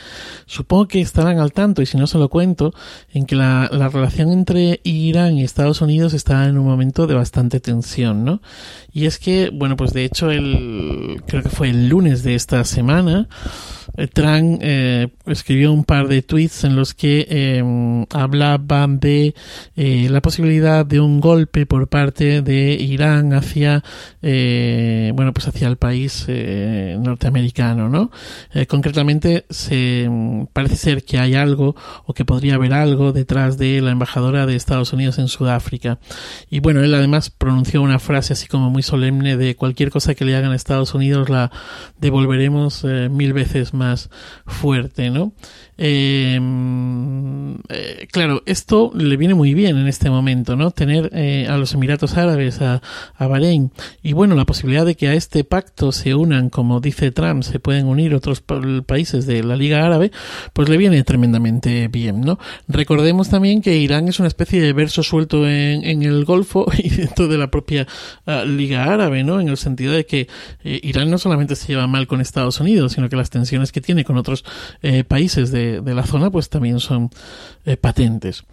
[0.45, 2.75] supongo que estarán al tanto, y si no se lo cuento,
[3.15, 7.15] en que la, la, relación entre Irán y Estados Unidos está en un momento de
[7.15, 8.43] bastante tensión, ¿no?
[8.93, 12.63] Y es que, bueno, pues de hecho, el, creo que fue el lunes de esta
[12.65, 13.27] semana,
[14.07, 19.35] Trump eh, escribió un par de tweets en los que eh, hablaban de
[19.77, 23.83] eh, la posibilidad de un golpe por parte de Irán hacia
[24.23, 28.11] eh, bueno pues hacia el país eh, norteamericano no
[28.69, 30.09] concretamente se
[30.53, 31.75] parece ser que hay algo
[32.07, 35.99] o que podría haber algo detrás de la embajadora de Estados Unidos en Sudáfrica.
[36.51, 40.25] Y bueno él además pronunció una frase así como muy solemne de cualquier cosa que
[40.25, 41.51] le hagan a Estados Unidos la
[41.99, 44.11] devolveremos mil veces más más
[44.47, 45.33] fuerte, ¿no?
[45.79, 46.39] Eh,
[47.69, 50.71] eh, claro, esto le viene muy bien en este momento, ¿no?
[50.71, 52.83] Tener eh, a los Emiratos Árabes, a,
[53.17, 53.71] a, Bahrein,
[54.03, 57.61] y bueno, la posibilidad de que a este pacto se unan, como dice Trump, se
[57.61, 58.43] pueden unir otros
[58.87, 60.11] países de la Liga Árabe,
[60.53, 62.39] pues le viene tremendamente bien, ¿no?
[62.67, 66.89] Recordemos también que Irán es una especie de verso suelto en, en el Golfo y
[66.89, 67.87] dentro de la propia
[68.27, 69.41] uh, Liga Árabe, ¿no?
[69.41, 70.29] En el sentido de que
[70.65, 73.81] eh, Irán no solamente se lleva mal con Estados Unidos, sino que las tensiones que
[73.81, 74.45] tiene con otros
[74.83, 77.11] eh, países de de, la zona pues también son
[77.65, 78.45] eh, patentes.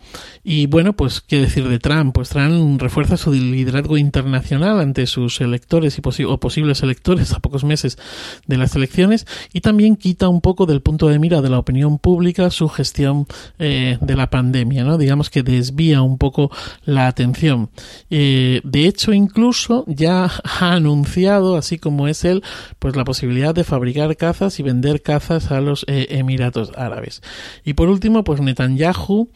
[0.43, 5.39] Y bueno, pues qué decir de Trump, pues Trump refuerza su liderazgo internacional ante sus
[5.41, 7.97] electores y posi o posibles electores a pocos meses
[8.45, 11.97] de las elecciones y también quita un poco del punto de mira de la opinión
[11.97, 13.25] pública su gestión
[13.57, 14.97] eh, de la pandemia, ¿no?
[14.97, 16.51] Digamos que desvía un poco
[16.83, 17.69] la atención.
[18.09, 22.43] Eh, de hecho, incluso ya ha anunciado, así como es él,
[22.79, 27.04] pues la posibilidad de fabricar cazas y vender cazas a los Emiratos Árabes.
[27.63, 29.29] Y por último, pues Netanyahu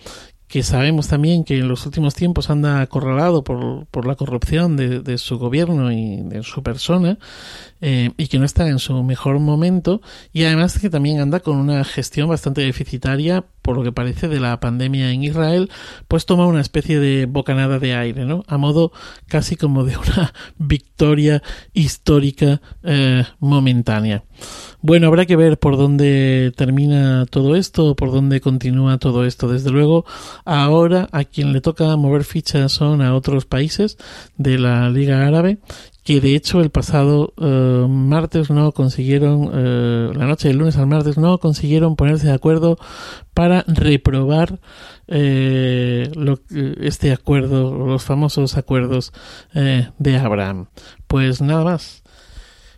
[0.50, 5.18] que sabemos también que en los últimos tiempos anda acorralado por, por la corrupción de,
[5.20, 7.20] su gobierno y de su persona,
[7.82, 10.02] eh, y que no está en su mejor momento,
[10.34, 14.40] y además que también anda con una gestión bastante deficitaria, por lo que parece, de
[14.40, 15.70] la pandemia en Israel,
[16.08, 18.44] pues toma una especie de bocanada de aire, ¿no?
[18.48, 18.92] A modo
[19.28, 21.44] casi como de una victoria
[21.74, 24.24] histórica eh, momentánea.
[24.82, 29.48] Bueno, habrá que ver por dónde termina todo esto, por dónde continúa todo esto.
[29.48, 30.06] Desde luego,
[30.46, 33.98] ahora a quien le toca mover fichas son a otros países
[34.38, 35.60] de la Liga Árabe
[36.10, 40.88] que de hecho el pasado uh, martes no consiguieron, uh, la noche del lunes al
[40.88, 42.80] martes no consiguieron ponerse de acuerdo
[43.36, 44.60] para reprobar
[45.08, 46.40] eh, lo,
[46.82, 49.14] este acuerdo, los famosos acuerdos
[49.54, 50.68] eh, de Abraham.
[51.08, 52.04] Pues nada más.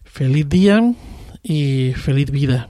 [0.03, 0.93] Feliz día
[1.43, 2.69] y feliz vida.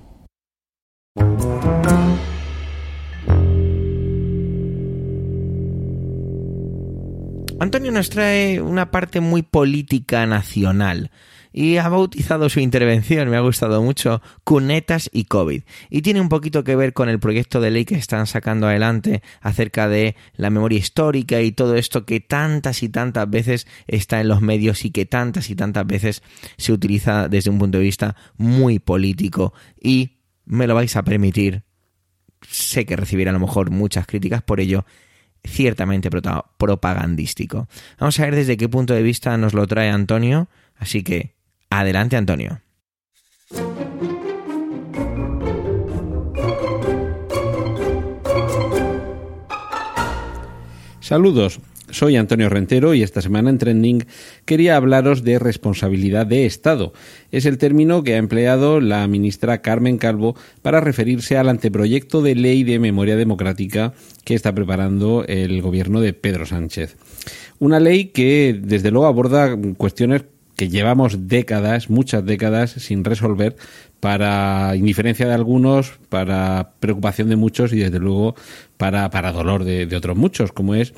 [7.59, 11.11] Antonio nos trae una parte muy política nacional
[11.53, 15.63] y ha bautizado su intervención, me ha gustado mucho, Cunetas y COVID.
[15.89, 19.21] Y tiene un poquito que ver con el proyecto de ley que están sacando adelante
[19.41, 24.27] acerca de la memoria histórica y todo esto que tantas y tantas veces está en
[24.27, 26.23] los medios y que tantas y tantas veces
[26.57, 29.53] se utiliza desde un punto de vista muy político.
[29.81, 31.63] Y me lo vais a permitir,
[32.47, 34.85] sé que recibirá a lo mejor muchas críticas por ello,
[35.43, 36.09] ciertamente
[36.57, 37.67] propagandístico.
[37.99, 41.40] Vamos a ver desde qué punto de vista nos lo trae Antonio, así que
[41.71, 42.61] adelante Antonio.
[50.99, 51.59] Saludos,
[51.89, 54.05] soy Antonio Rentero y esta semana en Trending
[54.45, 56.93] quería hablaros de responsabilidad de Estado.
[57.31, 62.35] Es el término que ha empleado la ministra Carmen Calvo para referirse al anteproyecto de
[62.35, 63.93] ley de memoria democrática
[64.23, 66.95] que está preparando el gobierno de Pedro Sánchez.
[67.59, 70.23] Una ley que desde luego aborda cuestiones
[70.61, 73.55] que llevamos décadas, muchas décadas, sin resolver,
[73.99, 78.35] para indiferencia de algunos, para preocupación de muchos y desde luego
[78.77, 80.93] para, para dolor de, de otros muchos, como es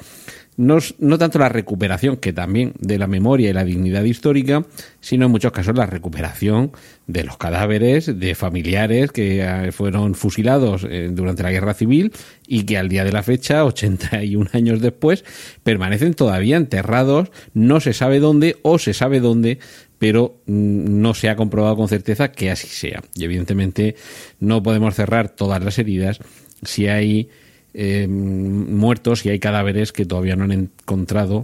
[0.58, 4.66] no, no, tanto la recuperación, que también de la memoria y la dignidad histórica,
[5.00, 6.72] sino en muchos casos la recuperación
[7.08, 12.14] de los cadáveres de familiares que eh, fueron fusilados eh, durante la guerra civil
[12.48, 15.26] y que al día de la fecha, 81 años después,
[15.64, 19.60] permanecen todavía enterrados, no se sabe dónde o se sabe dónde,
[19.98, 23.02] pero mm, no se ha comprobado con certeza que así sea.
[23.16, 23.96] Y evidentemente
[24.40, 26.20] no podemos cerrar todas las heridas
[26.64, 27.30] si hay
[27.74, 31.44] eh, muertos y hay cadáveres que todavía no han encontrado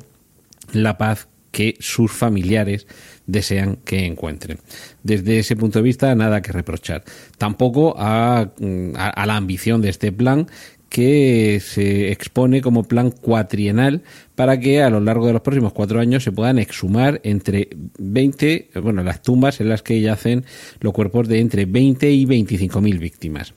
[0.73, 2.85] la paz que sus familiares
[3.25, 4.59] desean que encuentren.
[5.03, 7.03] Desde ese punto de vista, nada que reprochar.
[7.37, 8.51] Tampoco a,
[8.95, 10.47] a, a la ambición de este plan
[10.89, 14.01] que se expone como plan cuatrienal
[14.35, 17.69] para que a lo largo de los próximos cuatro años se puedan exhumar entre
[17.99, 20.45] 20, bueno, las tumbas en las que yacen
[20.81, 23.53] los cuerpos de entre 20 y 25 mil víctimas.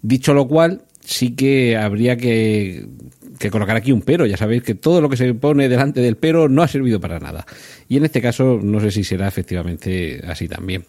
[0.00, 2.86] Dicho lo cual, sí que habría que,
[3.50, 4.26] colocar aquí un pero.
[4.26, 7.20] Ya sabéis que todo lo que se pone delante del pero no ha servido para
[7.20, 7.46] nada.
[7.88, 10.84] Y en este caso no sé si será efectivamente así también.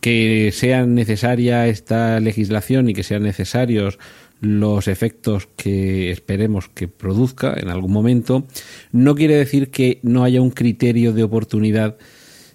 [0.00, 3.98] Que sea necesaria esta legislación y que sean necesarios
[4.40, 8.46] los efectos que esperemos que produzca en algún momento,
[8.92, 11.96] no quiere decir que no haya un criterio de oportunidad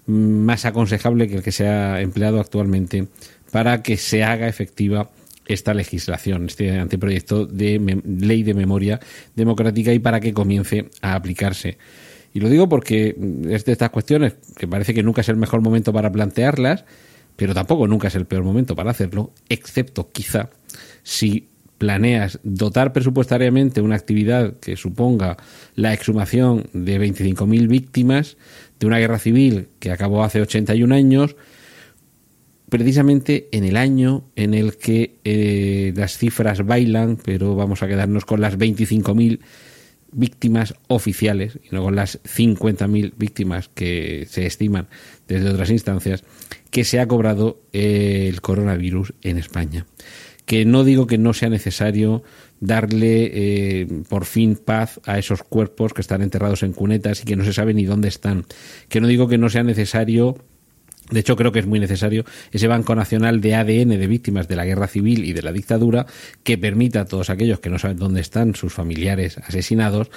[0.06, 3.08] más aconsejable que el que se ha empleado actualmente
[3.50, 5.10] para que se haga efectiva
[5.52, 9.00] esta legislación, este anteproyecto de ley de memoria
[9.34, 11.78] democrática y para que comience a aplicarse.
[12.34, 13.16] Y lo digo porque
[13.48, 16.84] es de estas cuestiones que parece que nunca es el mejor momento para plantearlas,
[17.36, 20.50] pero tampoco nunca es el peor momento para hacerlo, excepto quizá
[21.02, 21.48] si
[21.82, 25.36] planeas dotar presupuestariamente una actividad que suponga
[25.74, 28.36] la exhumación de 25.000 víctimas
[28.78, 31.34] de una guerra civil que acabó hace 81 años,
[32.72, 38.24] precisamente en el año en el que eh, las cifras bailan, pero vamos a quedarnos
[38.24, 39.40] con las 25.000
[40.10, 44.88] víctimas oficiales y no con las 50.000 víctimas que se estiman
[45.28, 46.24] desde otras instancias,
[46.70, 49.84] que se ha cobrado eh, el coronavirus en España.
[50.46, 52.22] Que no digo que no sea necesario
[52.58, 57.36] darle eh, por fin paz a esos cuerpos que están enterrados en cunetas y que
[57.36, 58.46] no se sabe ni dónde están.
[58.88, 60.38] Que no digo que no sea necesario
[61.10, 64.56] de hecho, creo que es muy necesario ese Banco Nacional de ADN de víctimas de
[64.56, 66.06] la guerra civil y de la dictadura
[66.42, 70.10] que permita a todos aquellos que no saben dónde están sus familiares asesinados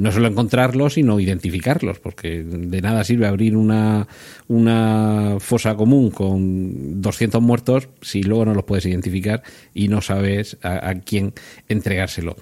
[0.00, 4.08] no solo encontrarlos, sino identificarlos, porque de nada sirve abrir una,
[4.48, 9.42] una fosa común con 200 muertos si luego no los puedes identificar
[9.74, 11.34] y no sabes a, a quién
[11.68, 12.36] entregárselo.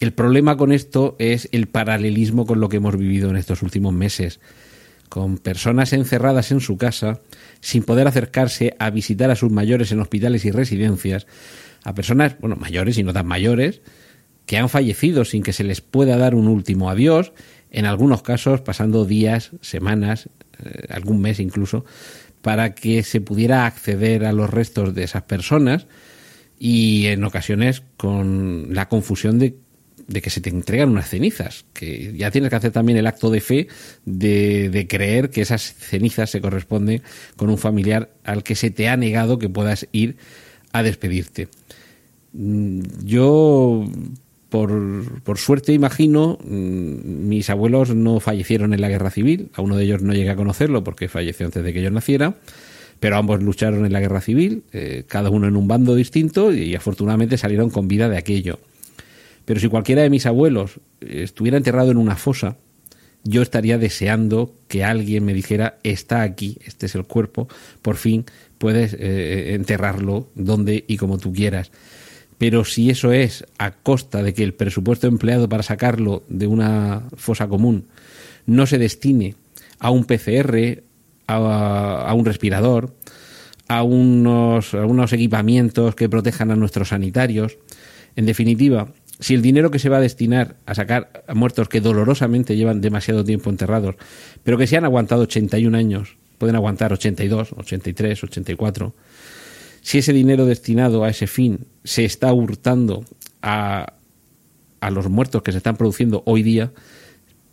[0.00, 3.94] El problema con esto es el paralelismo con lo que hemos vivido en estos últimos
[3.94, 4.38] meses,
[5.08, 7.20] con personas encerradas en su casa,
[7.60, 11.26] sin poder acercarse a visitar a sus mayores en hospitales y residencias,
[11.84, 13.80] a personas, bueno, mayores y no tan mayores,
[14.46, 17.32] que han fallecido sin que se les pueda dar un último adiós,
[17.70, 20.30] en algunos casos pasando días, semanas,
[20.64, 21.84] eh, algún mes incluso,
[22.40, 25.86] para que se pudiera acceder a los restos de esas personas
[26.58, 29.56] y en ocasiones con la confusión de,
[30.08, 33.40] que se te entregan unas cenizas, que ya tienes que hacer también el acto de
[33.40, 33.68] fe
[34.04, 37.02] de, de, creer que esas cenizas se corresponden
[37.36, 40.16] con un familiar al que se te ha negado que puedas ir
[40.72, 41.48] a despedirte.
[42.32, 43.84] Mm, yo
[44.48, 49.50] por, por, suerte, imagino, mm, mis abuelos no fallecieron en la guerra civil.
[49.54, 52.34] A uno de ellos no llegué a conocerlo porque falleció antes de que yo naciera.
[53.00, 56.74] Pero ambos lucharon en la guerra civil, eh, cada uno en un bando distinto, y,
[56.74, 58.58] afortunadamente salieron con vida de aquello.
[59.48, 62.58] Pero si cualquiera de mis abuelos estuviera enterrado en una fosa,
[63.24, 67.48] yo estaría deseando que alguien me dijera, está aquí, este es el cuerpo,
[67.80, 68.26] por fin
[68.58, 71.70] puedes eh, enterrarlo donde y como tú quieras
[72.38, 77.02] pero si eso es a costa de que el presupuesto empleado para sacarlo de una
[77.16, 77.86] fosa común
[78.46, 79.34] no se destine
[79.80, 80.82] a un PCR,
[81.26, 82.94] a, un respirador,
[83.66, 87.58] a unos, a unos equipamientos que protejan a nuestros sanitarios,
[88.16, 88.88] en definitiva,
[89.20, 92.80] si el dinero que se va a destinar a sacar a muertos que dolorosamente llevan
[92.80, 93.96] demasiado tiempo enterrados,
[94.44, 98.94] pero que se han aguantado 81 años, pueden aguantar 82, 83, 84,
[99.80, 103.04] si ese dinero destinado a ese fin se está hurtando
[103.42, 103.94] a,
[104.80, 106.72] a los muertos que se están produciendo hoy día,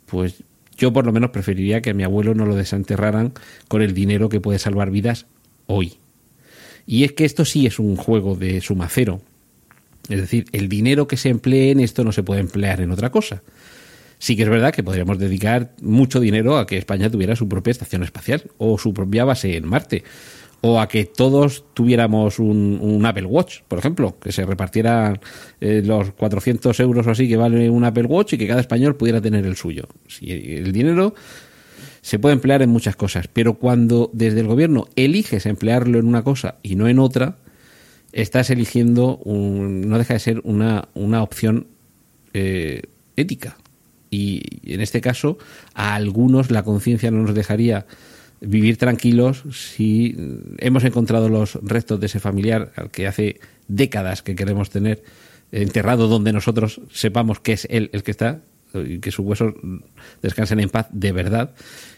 [0.05, 0.43] pues
[0.77, 3.33] yo por lo menos preferiría que a mi abuelo no lo desenterraran
[3.67, 5.25] con el dinero que puede salvar vidas
[5.67, 5.97] hoy.
[6.85, 9.21] Y es que esto sí es un juego de suma cero.
[10.09, 13.11] Es decir, el dinero que se emplee en esto no se puede emplear en otra
[13.11, 13.41] cosa.
[14.19, 17.71] Sí que es verdad que podríamos dedicar mucho dinero a que España tuviera su propia
[17.71, 20.03] estación espacial o su propia base en Marte
[20.61, 25.19] o a que todos tuviéramos un, Apple Watch, por ejemplo, que se repartieran
[25.61, 28.95] eh, los 400 euros o así que vale un Apple Watch y que cada español
[28.95, 29.87] pudiera tener el suyo.
[30.07, 31.13] Si el dinero
[32.01, 36.23] se puede emplear en muchas cosas, pero cuando desde el gobierno eliges emplearlo en una
[36.23, 37.37] cosa y no en otra,
[38.15, 41.67] estás eligiendo, no deja de ser una, una opción
[42.33, 42.83] eh,
[43.17, 43.57] ética.
[44.09, 44.41] Y
[44.73, 45.37] en este caso,
[45.73, 47.85] a algunos la conciencia no nos dejaría
[48.39, 50.15] vivir tranquilos si
[50.59, 55.03] hemos encontrado los restos de ese familiar al que hace décadas que queremos tener
[55.51, 58.41] enterrado donde nosotros sepamos que es él el que está
[58.73, 59.53] y que sus huesos
[60.21, 61.53] descansen en paz de verdad.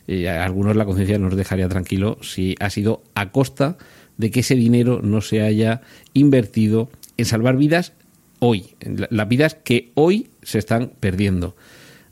[0.07, 3.78] Y a algunos la conciencia nos dejaría tranquilo si ha sido a costa
[4.18, 5.82] de que ese dinero no se haya
[6.13, 7.93] invertido en salvar vidas
[8.39, 8.76] hoy,
[9.09, 11.55] las vidas que hoy se están perdiendo.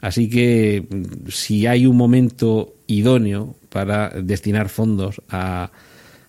[0.01, 5.72] Así que mm, si hay un momento idóneo para destinar fondos a,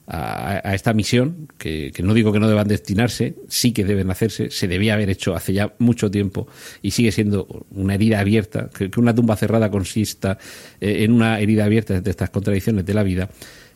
[0.07, 4.69] a, esta misión, que, no digo que no deban destinarse, sí que deben hacerse, se
[4.69, 6.47] debía haber hecho hace ya mucho tiempo
[6.83, 10.39] y sigue siendo una herida abierta, que, una tumba cerrada consista
[10.81, 13.29] eh, en una herida abierta de estas contradicciones de la vida,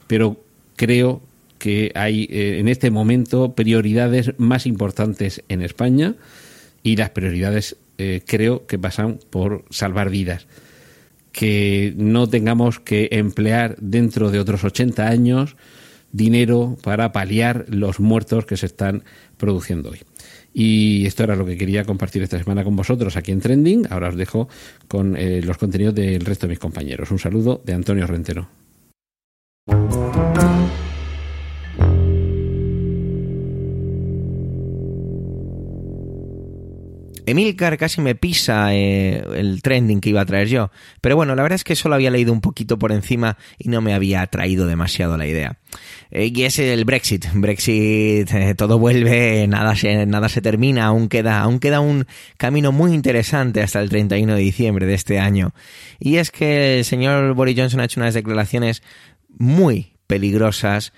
[0.07, 0.43] pero
[0.77, 1.21] creo
[1.61, 6.17] que hay eh, en este momento prioridades más importantes en España
[6.83, 10.49] y las prioridades eh, creo que pasan por salvar vidas
[11.33, 15.57] que no tengamos que emplear dentro de otros 80 años
[16.13, 19.05] dinero para paliar los muertos que se están
[19.37, 20.01] produciendo hoy.
[20.53, 23.87] Y esto era lo que quería compartir esta semana con vosotros aquí en Trending.
[23.91, 24.49] Ahora os dejo
[24.89, 27.11] con eh, los contenidos del resto de mis compañeros.
[27.13, 28.49] Un saludo de Antonio Rentero.
[37.31, 40.71] Emilcar casi me pisa eh, el trending que iba a traer yo.
[41.01, 43.81] Pero bueno, la verdad es que solo había leído un poquito por encima y no
[43.81, 45.59] me había atraído demasiado la idea.
[46.11, 47.27] Eh, y es el Brexit.
[47.35, 52.07] Brexit, eh, todo vuelve, nada se, nada se termina, aún queda, aún queda un
[52.37, 55.53] camino muy interesante hasta el 31 de diciembre de este año.
[55.99, 58.83] Y es que el señor Boris Johnson ha hecho unas declaraciones
[59.39, 60.93] muy peligrosas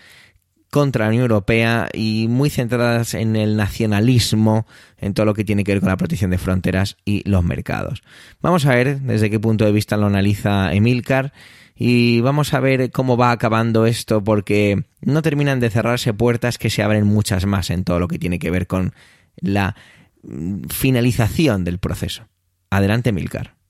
[0.73, 4.67] contra la Unión Europea y muy centradas en el nacionalismo,
[4.97, 8.03] en todo lo que tiene que ver con la protección de fronteras y los mercados.
[8.41, 11.35] Vamos a ver desde qué punto de vista lo analiza Emilcar
[11.77, 16.71] y vamos a ver cómo va acabando esto porque no terminan de cerrarse puertas que
[16.71, 18.95] se abren muchas más en todo lo que tiene que ver con
[19.37, 19.77] la
[20.23, 22.29] mm, finalización del proceso.
[22.71, 23.62] Adelante, Emilcar.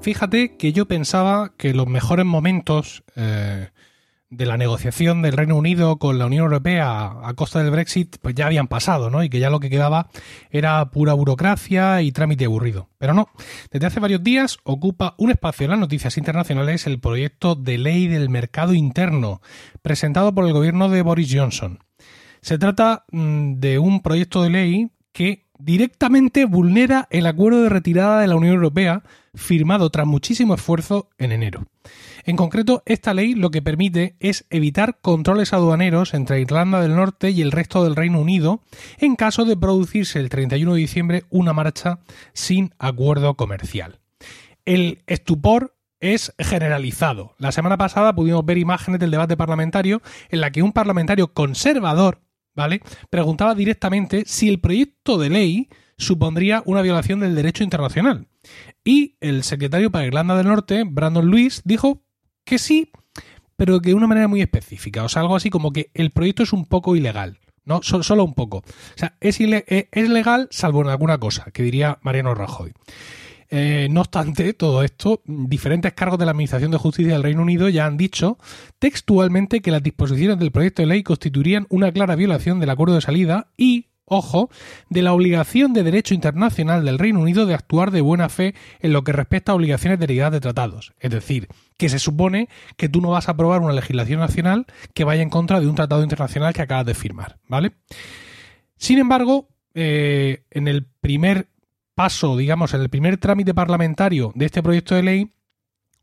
[0.00, 3.68] Fíjate que yo pensaba que los mejores momentos eh,
[4.30, 8.34] de la negociación del Reino Unido con la Unión Europea a costa del Brexit pues
[8.34, 9.22] ya habían pasado, ¿no?
[9.22, 10.08] Y que ya lo que quedaba
[10.50, 12.88] era pura burocracia y trámite aburrido.
[12.98, 13.28] Pero no,
[13.70, 18.06] desde hace varios días ocupa un espacio en las noticias internacionales el proyecto de ley
[18.06, 19.40] del mercado interno
[19.80, 21.78] presentado por el gobierno de Boris Johnson.
[22.42, 28.20] Se trata mm, de un proyecto de ley que directamente vulnera el acuerdo de retirada
[28.20, 29.02] de la Unión Europea
[29.34, 31.66] firmado tras muchísimo esfuerzo en enero.
[32.24, 37.30] En concreto, esta ley lo que permite es evitar controles aduaneros entre Irlanda del Norte
[37.30, 38.60] y el resto del Reino Unido
[38.98, 42.00] en caso de producirse el 31 de diciembre una marcha
[42.32, 44.00] sin acuerdo comercial.
[44.64, 47.34] El estupor es generalizado.
[47.38, 52.20] La semana pasada pudimos ver imágenes del debate parlamentario en la que un parlamentario conservador,
[52.58, 52.82] ¿vale?
[53.08, 58.26] preguntaba directamente si el proyecto de ley supondría una violación del derecho internacional.
[58.84, 62.02] Y el secretario para Irlanda del Norte, Brandon Lewis, dijo
[62.44, 62.90] que sí,
[63.56, 65.04] pero que de una manera muy específica.
[65.04, 67.38] O sea, algo así como que el proyecto es un poco ilegal.
[67.64, 68.58] No, solo un poco.
[68.58, 68.64] O
[68.96, 72.72] sea, es, eh, es legal salvo en alguna cosa, que diría Mariano Rajoy.
[73.50, 77.68] Eh, no obstante, todo esto, diferentes cargos de la Administración de Justicia del Reino Unido
[77.68, 78.38] ya han dicho
[78.78, 83.00] textualmente que las disposiciones del proyecto de ley constituirían una clara violación del acuerdo de
[83.00, 84.50] salida y ojo,
[84.88, 88.92] de la obligación de derecho internacional del Reino Unido de actuar de buena fe en
[88.92, 90.94] lo que respecta a obligaciones derivadas de tratados.
[90.98, 95.04] Es decir, que se supone que tú no vas a aprobar una legislación nacional que
[95.04, 97.72] vaya en contra de un tratado internacional que acabas de firmar, ¿vale?
[98.76, 101.48] Sin embargo, eh, en el primer
[101.98, 105.32] paso, digamos, en el primer trámite parlamentario de este proyecto de ley,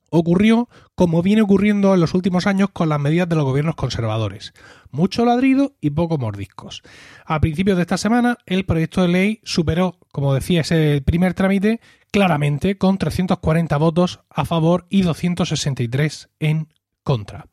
[0.10, 4.54] ocurrió como viene ocurriendo en los últimos años con las medidas de los gobiernos conservadores.
[4.92, 6.84] Mucho ladrido y poco mordiscos.
[7.26, 11.80] A principios de esta semana, el proyecto de ley superó, como decía, ese primer trámite
[12.12, 16.68] claramente con 340 votos a favor y 263 en
[17.04, 17.48] contra.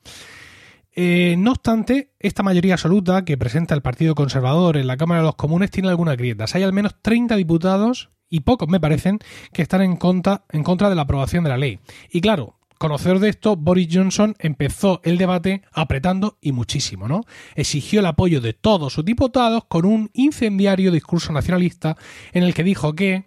[0.97, 5.27] Eh, no obstante, esta mayoría absoluta que presenta el Partido Conservador en la Cámara de
[5.27, 6.57] los Comunes tiene algunas grietas.
[6.57, 9.19] Hay al menos 30 diputados y pocos me parecen
[9.53, 11.79] que están en contra, en contra de la aprobación de la ley.
[12.11, 17.21] Y claro, conocedor de esto, Boris Johnson empezó el debate apretando y muchísimo, ¿no?
[17.55, 21.99] Exigió el apoyo de todos sus diputados con un incendiario discurso nacionalista
[22.33, 23.27] en el que dijo que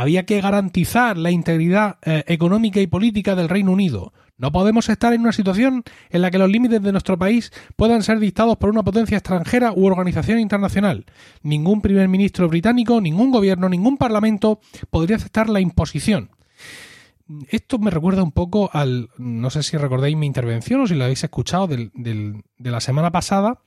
[0.00, 5.12] había que garantizar la integridad eh, económica y política del Reino Unido, no podemos estar
[5.12, 8.70] en una situación en la que los límites de nuestro país puedan ser dictados por
[8.70, 11.04] una potencia extranjera u organización internacional.
[11.42, 16.30] Ningún primer ministro británico, ningún gobierno, ningún parlamento podría aceptar la imposición.
[17.48, 21.02] Esto me recuerda un poco al, no sé si recordáis mi intervención o si lo
[21.02, 23.62] habéis escuchado de la semana pasada,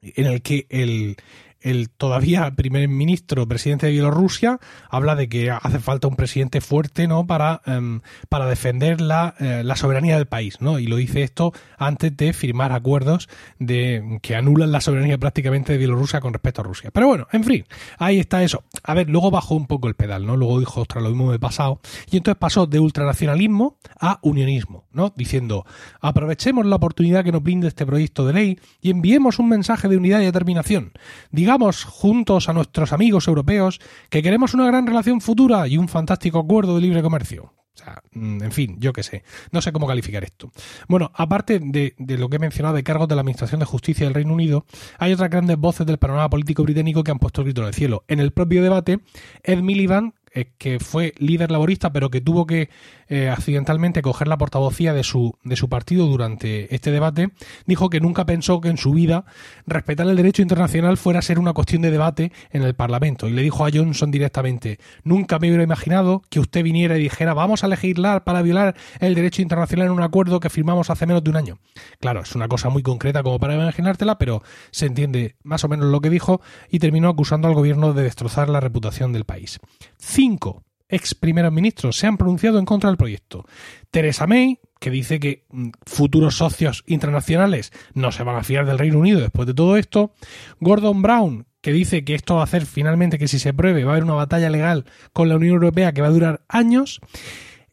[0.00, 1.16] en el que el,
[1.64, 4.60] el todavía primer ministro, presidente de Bielorrusia,
[4.90, 7.26] habla de que hace falta un presidente fuerte, ¿no?
[7.26, 10.78] Para, em, para defender la, eh, la, soberanía del país, ¿no?
[10.78, 15.78] Y lo dice esto antes de firmar acuerdos de que anulan la soberanía prácticamente de
[15.78, 16.90] Bielorrusia con respecto a Rusia.
[16.92, 17.64] Pero bueno, en fin,
[17.98, 18.64] ahí está eso.
[18.82, 20.36] A ver, luego bajó un poco el pedal, ¿no?
[20.36, 21.80] Luego dijo, ostras, lo mismo me he pasado.
[22.10, 25.14] Y entonces pasó de ultranacionalismo a unionismo, ¿no?
[25.16, 25.64] Diciendo,
[26.02, 29.96] aprovechemos la oportunidad que nos brinda este proyecto de ley y enviemos un mensaje de
[29.96, 30.92] unidad y determinación.
[31.30, 31.53] Digamos
[31.84, 33.80] juntos a nuestros amigos europeos
[34.10, 37.52] que queremos una gran relación futura y un fantástico acuerdo de libre comercio.
[37.74, 39.24] O sea, mm, en fin, yo qué sé.
[39.50, 40.52] No sé cómo calificar esto.
[40.88, 44.06] Bueno, aparte de, de, lo que he mencionado de cargos de la Administración de Justicia
[44.06, 44.64] del Reino Unido,
[44.98, 47.74] hay otras grandes voces del panorama político británico que han puesto el grito en el
[47.74, 48.04] cielo.
[48.06, 49.00] En el propio debate,
[49.42, 52.68] Ed Miliband, eh, que fue líder laborista, pero que tuvo que
[53.08, 57.30] eh, accidentalmente coger la portavocía de su, de su partido durante este debate,
[57.66, 59.24] dijo que nunca pensó que en su vida
[59.66, 63.28] respetar el derecho internacional fuera a ser una cuestión de debate en el Parlamento.
[63.28, 67.34] Y le dijo a Johnson directamente, nunca me hubiera imaginado que usted viniera y dijera,
[67.34, 71.24] vamos a legislar para violar el derecho internacional en un acuerdo que firmamos hace menos
[71.24, 71.58] de un año.
[72.00, 75.86] Claro, es una cosa muy concreta como para imaginártela, pero se entiende más o menos
[75.86, 76.40] lo que dijo
[76.70, 79.60] y terminó acusando al gobierno de destrozar la reputación del país
[79.98, 83.44] cinco ex primeros ministros se han pronunciado en contra del proyecto.
[83.90, 88.78] Teresa May, que dice que mm, futuros socios internacionales no se van a fiar del
[88.78, 90.12] Reino Unido después de todo esto.
[90.60, 93.92] Gordon Brown, que dice que esto va a hacer finalmente que si se pruebe va
[93.92, 97.00] a haber una batalla legal con la Unión Europea que va a durar años.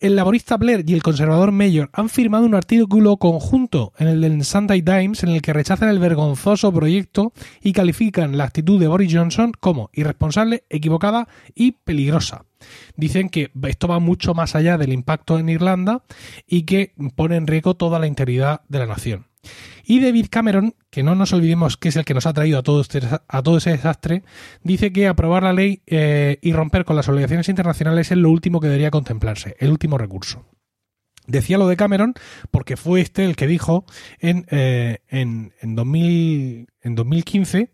[0.02, 4.82] El laborista Blair y el conservador Mayor han firmado un artículo conjunto en el Sunday
[4.82, 9.52] Times en el que rechazan el vergonzoso proyecto y califican la actitud de Boris Johnson
[9.60, 12.46] como irresponsable, equivocada y peligrosa.
[12.96, 16.04] Dicen que esto va mucho más allá del impacto en Irlanda
[16.48, 19.31] y que pone en riesgo toda la integridad de la nación.
[19.84, 22.64] Y David Cameron, que no nos olvidemos que es el que nos ha traído a
[22.64, 24.24] todo, este, a todo ese desastre,
[24.64, 28.60] dice que aprobar la ley eh, y romper con las obligaciones internacionales es lo último
[28.60, 30.46] que debería contemplarse, el último recurso.
[31.28, 32.16] Decía lo de Cameron
[32.50, 33.86] porque fue este el que dijo
[34.20, 37.72] en, eh, en, en, 2000, en 2015,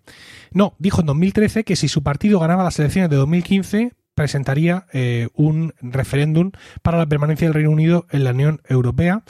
[0.51, 5.29] no, dijo en 2013 que si su partido ganaba las elecciones de 2015 presentaría eh,
[5.35, 6.51] un referéndum
[6.81, 9.23] para la permanencia del Reino Unido en la Unión Europea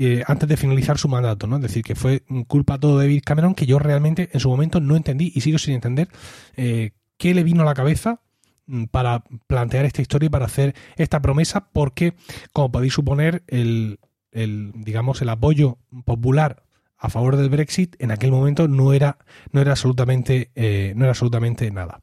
[0.00, 1.56] eh, antes de finalizar su mandato, ¿no?
[1.56, 4.80] Es decir, que fue culpa todo de David Cameron que yo realmente en su momento
[4.80, 6.08] no entendí y sigo sin entender
[6.56, 8.20] eh, qué le vino a la cabeza
[8.66, 12.14] mm, para plantear esta historia y para hacer esta promesa, porque,
[12.52, 13.98] como podéis suponer, el,
[14.30, 16.62] el digamos, el apoyo popular
[16.96, 19.18] a favor del Brexit en aquel momento no era,
[19.52, 22.00] no era absolutamente, eh, no era absolutamente nada.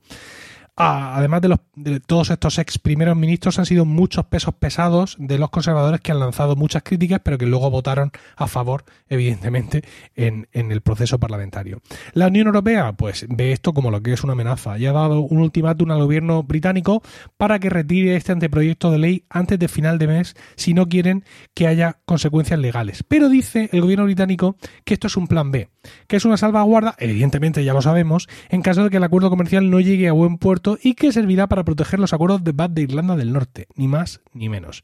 [0.77, 5.39] Además de, los, de todos estos ex primeros ministros, han sido muchos pesos pesados de
[5.39, 9.83] los conservadores que han lanzado muchas críticas, pero que luego votaron a favor, evidentemente,
[10.15, 11.81] en, en, el proceso parlamentario.
[12.13, 15.21] La Unión Europea, pues, ve esto como lo que es una amenaza y ha dado
[15.21, 17.01] un ultimátum al gobierno británico
[17.37, 21.23] para que retire este anteproyecto de ley antes de final de mes si no quieren
[21.53, 23.03] que haya consecuencias legales.
[23.07, 25.69] Pero dice el gobierno británico que esto es un plan B,
[26.07, 29.69] que es una salvaguarda, evidentemente ya lo sabemos, en caso de que el acuerdo comercial
[29.69, 32.81] no llegue a buen puerto y que servirá para proteger los acuerdos de paz de
[32.81, 34.83] Irlanda del Norte, ni más ni menos.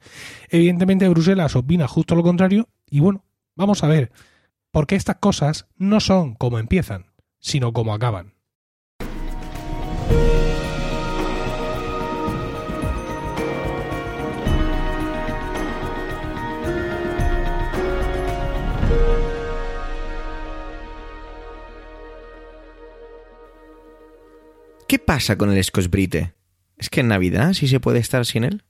[0.49, 3.25] Evidentemente Bruselas opina justo lo contrario y bueno,
[3.55, 4.11] vamos a ver,
[4.71, 7.07] porque estas cosas no son como empiezan,
[7.39, 8.33] sino como acaban.
[25.05, 26.33] Pasa con el Scotch Brite?
[26.77, 28.63] ¿Es que en Navidad sí se puede estar sin él?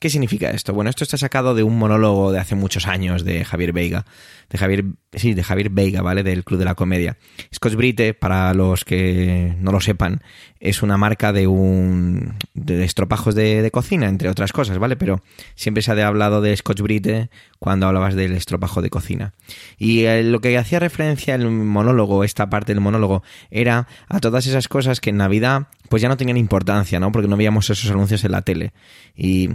[0.00, 0.72] ¿Qué significa esto?
[0.72, 4.06] Bueno, esto está sacado de un monólogo de hace muchos años de Javier Veiga,
[4.48, 6.22] de Javier, sí, de Javier Veiga, ¿vale?
[6.22, 7.18] Del Club de la Comedia.
[7.54, 10.22] Scotch Brite, para los que no lo sepan,
[10.58, 14.96] es una marca de un de estropajos de, de cocina, entre otras cosas, ¿vale?
[14.96, 15.22] Pero
[15.54, 17.28] siempre se ha hablado de Scotch Brite
[17.58, 19.34] cuando hablabas del estropajo de cocina.
[19.76, 24.46] Y eh, lo que hacía referencia el monólogo, esta parte del monólogo, era a todas
[24.46, 27.12] esas cosas que en Navidad pues ya no tenían importancia, ¿no?
[27.12, 28.72] Porque no veíamos esos anuncios en la tele.
[29.14, 29.50] Y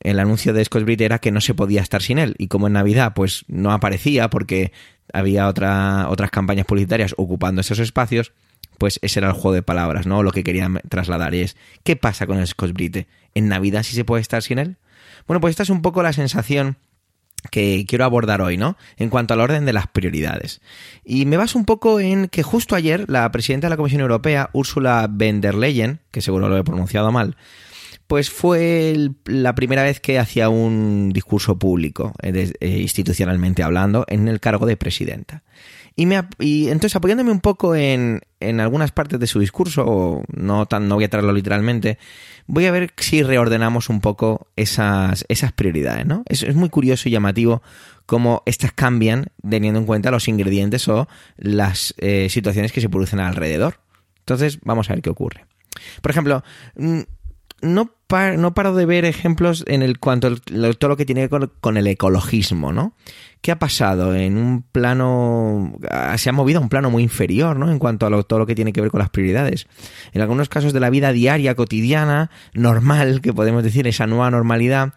[0.00, 2.34] el anuncio de Scotch Brite era que no se podía estar sin él.
[2.38, 4.72] Y como en Navidad, pues no aparecía porque
[5.12, 8.32] había otra, otras campañas publicitarias ocupando esos espacios,
[8.78, 10.22] pues ese era el juego de palabras, ¿no?
[10.22, 11.34] Lo que querían trasladar.
[11.34, 13.08] Y es, ¿qué pasa con el Scotch Brite?
[13.34, 14.76] ¿En Navidad sí se puede estar sin él?
[15.26, 16.76] Bueno, pues esta es un poco la sensación
[17.50, 18.76] que quiero abordar hoy, ¿no?
[18.96, 20.60] En cuanto al orden de las prioridades.
[21.04, 24.50] Y me baso un poco en que justo ayer la presidenta de la Comisión Europea,
[24.52, 27.36] Ursula von der Leyen, que seguro lo he pronunciado mal,
[28.08, 34.26] pues fue la primera vez que hacía un discurso público, eh, eh, institucionalmente hablando, en
[34.28, 35.44] el cargo de presidenta.
[35.94, 40.88] Y, me, entonces apoyándome un poco en, en algunas partes de su discurso, no, tan,
[40.88, 41.98] no voy a traerlo literalmente,
[42.46, 46.22] voy a ver si reordenamos un poco esas, esas prioridades, ¿no?
[46.26, 47.62] Es, es muy curioso y llamativo
[48.06, 53.20] cómo estas cambian teniendo en cuenta los ingredientes o las eh, situaciones que se producen
[53.20, 53.80] alrededor.
[54.20, 55.44] Entonces, vamos a ver qué ocurre.
[56.00, 56.42] Por ejemplo,
[57.60, 61.28] no, par, no paro de ver ejemplos en el cuanto a todo lo que tiene
[61.28, 62.94] que ver con, el ecologismo, ¿no?
[63.40, 65.76] ¿Qué ha pasado en un plano,
[66.16, 67.70] se ha movido a un plano muy inferior, ¿no?
[67.70, 69.66] En cuanto a todo lo que tiene que ver con las prioridades.
[70.12, 74.94] En algunos casos de la vida diaria, cotidiana, normal, que podemos decir, esa nueva normalidad,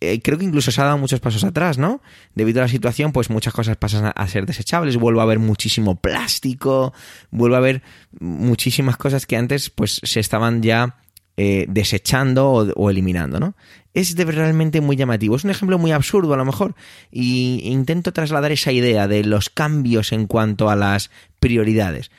[0.00, 2.00] eh, creo que incluso se ha dado muchos pasos atrás, ¿no?
[2.34, 5.96] Debido a la situación, pues muchas cosas pasan a ser desechables, vuelve a haber muchísimo
[5.96, 6.92] plástico,
[7.30, 7.82] vuelve a haber
[8.20, 10.96] muchísimas cosas que antes, pues se estaban ya
[11.40, 13.54] eh, desechando o, eliminando, ¿no?
[13.94, 15.36] Es realmente muy llamativo.
[15.36, 16.74] Es un ejemplo muy absurdo a lo mejor.
[17.12, 22.10] Y intento trasladar esa idea de los cambios en cuanto a las prioridades.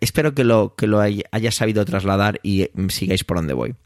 [0.00, 3.76] Espero que lo, que lo haya sabido trasladar y sigáis por donde voy.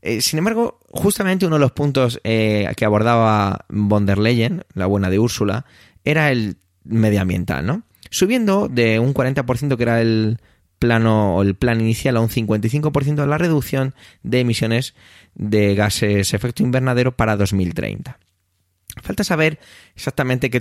[0.00, 4.86] Eh, sin embargo, justamente uno de los puntos eh, que abordaba von der Leyen, la
[4.86, 5.64] buena de Úrsula,
[6.04, 7.84] era el medioambiental, ¿no?
[8.10, 10.40] Subiendo de un 40% que era el,
[10.82, 14.96] plano o el plan inicial a un 55% de la reducción de emisiones
[15.36, 18.18] de gases efecto invernadero para 2030.
[19.00, 19.60] Falta saber
[19.94, 20.60] exactamente qué,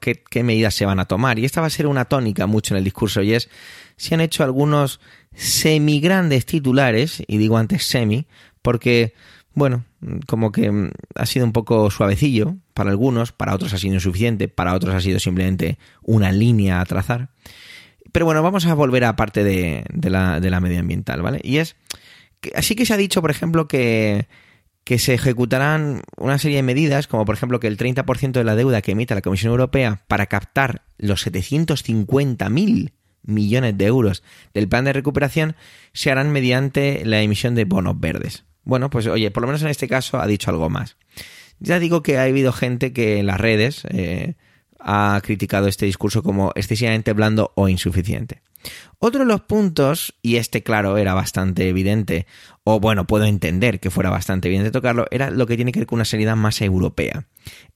[0.00, 1.38] qué, qué, medidas se van a tomar.
[1.38, 3.22] Y esta va a ser una tónica mucho en el discurso.
[3.22, 3.48] Y es,
[3.96, 4.98] se han hecho algunos
[5.36, 8.26] semi grandes titulares, y digo antes semi,
[8.62, 9.14] porque,
[9.54, 9.84] bueno,
[10.26, 14.74] como que ha sido un poco suavecillo para algunos, para otros ha sido insuficiente, para
[14.74, 17.30] otros ha sido simplemente una línea a trazar.
[18.12, 21.40] Pero bueno, vamos a volver a parte de, la, de la medioambiental, ¿vale?
[21.42, 21.76] Y es.
[22.40, 24.26] Que, así que se ha dicho, por ejemplo, que,
[24.84, 28.56] que se ejecutarán una serie de medidas, como por ejemplo que el 30% de la
[28.56, 32.92] deuda que emita la Comisión Europea para captar los 750.000
[33.22, 34.22] millones de euros
[34.54, 35.54] del plan de recuperación
[35.92, 38.44] se harán mediante la emisión de bonos verdes.
[38.64, 40.96] Bueno, pues oye, por lo menos en este caso ha dicho algo más.
[41.58, 44.34] Ya digo que ha habido gente que en las redes eh,
[44.82, 48.42] ha criticado este discurso como excesivamente blando o insuficiente.
[48.98, 52.26] Otro de los puntos, y este claro era bastante evidente,
[52.64, 55.86] o bueno, puedo entender que fuera bastante evidente tocarlo, era lo que tiene que ver
[55.86, 57.26] con una sanidad más europea.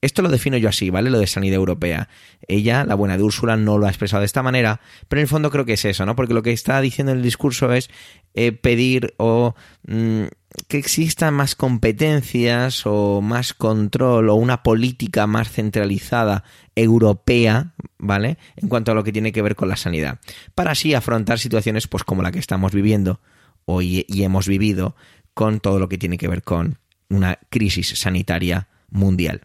[0.01, 1.09] Esto lo defino yo así, ¿vale?
[1.09, 2.09] Lo de sanidad europea.
[2.47, 5.27] Ella, la buena de Úrsula, no lo ha expresado de esta manera, pero en el
[5.27, 6.15] fondo creo que es eso, ¿no?
[6.15, 7.89] Porque lo que está diciendo en el discurso es
[8.33, 9.55] eh, pedir o...
[9.87, 10.25] Mm,
[10.67, 16.43] que existan más competencias o más control o una política más centralizada
[16.75, 18.37] europea, ¿vale?
[18.55, 20.19] En cuanto a lo que tiene que ver con la sanidad,
[20.53, 23.19] para así afrontar situaciones pues como la que estamos viviendo
[23.65, 24.95] hoy y hemos vivido
[25.33, 26.79] con todo lo que tiene que ver con
[27.09, 29.41] una crisis sanitaria mundial.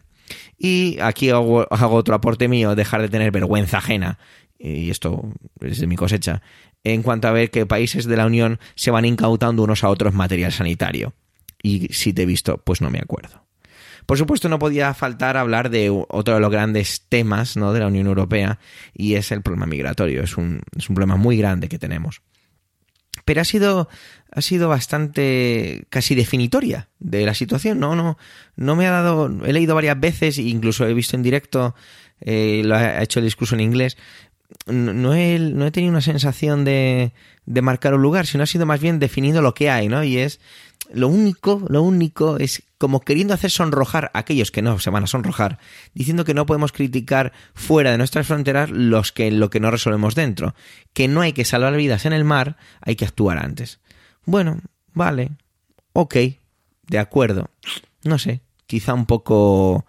[0.57, 4.17] Y aquí hago, hago otro aporte mío, dejar de tener vergüenza ajena
[4.61, 6.41] y esto es de mi cosecha,
[6.83, 10.13] en cuanto a ver que países de la Unión se van incautando unos a otros
[10.13, 11.13] material sanitario.
[11.63, 13.45] Y si te he visto, pues no me acuerdo.
[14.05, 17.73] Por supuesto, no podía faltar hablar de otro de los grandes temas ¿no?
[17.73, 18.59] de la Unión Europea
[18.93, 20.23] y es el problema migratorio.
[20.23, 22.21] Es un, es un problema muy grande que tenemos.
[23.25, 23.87] Pero ha sido,
[24.31, 27.79] ha sido bastante casi definitoria de la situación.
[27.79, 28.17] No, no,
[28.55, 29.29] no me ha dado.
[29.45, 31.75] He leído varias veces, e incluso he visto en directo,
[32.19, 33.97] eh, lo ha hecho el discurso en inglés
[34.67, 37.13] no he, no he tenido una sensación de,
[37.45, 40.03] de marcar un lugar, sino ha sido más bien definiendo lo que hay, ¿no?
[40.03, 40.39] Y es
[40.93, 45.03] lo único, lo único es como queriendo hacer sonrojar a aquellos que no se van
[45.03, 45.59] a sonrojar,
[45.93, 50.15] diciendo que no podemos criticar fuera de nuestras fronteras los que, lo que no resolvemos
[50.15, 50.55] dentro,
[50.93, 53.79] que no hay que salvar vidas en el mar, hay que actuar antes.
[54.25, 54.59] Bueno,
[54.93, 55.31] vale,
[55.93, 56.15] ok,
[56.87, 57.49] de acuerdo,
[58.03, 59.85] no sé, quizá un poco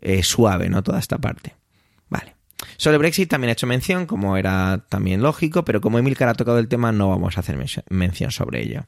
[0.00, 0.82] eh, suave, ¿no?
[0.82, 1.54] Toda esta parte.
[2.76, 6.58] Sobre Brexit también he hecho mención, como era también lógico, pero como Emilcar ha tocado
[6.58, 7.56] el tema, no vamos a hacer
[7.90, 8.86] mención sobre ello.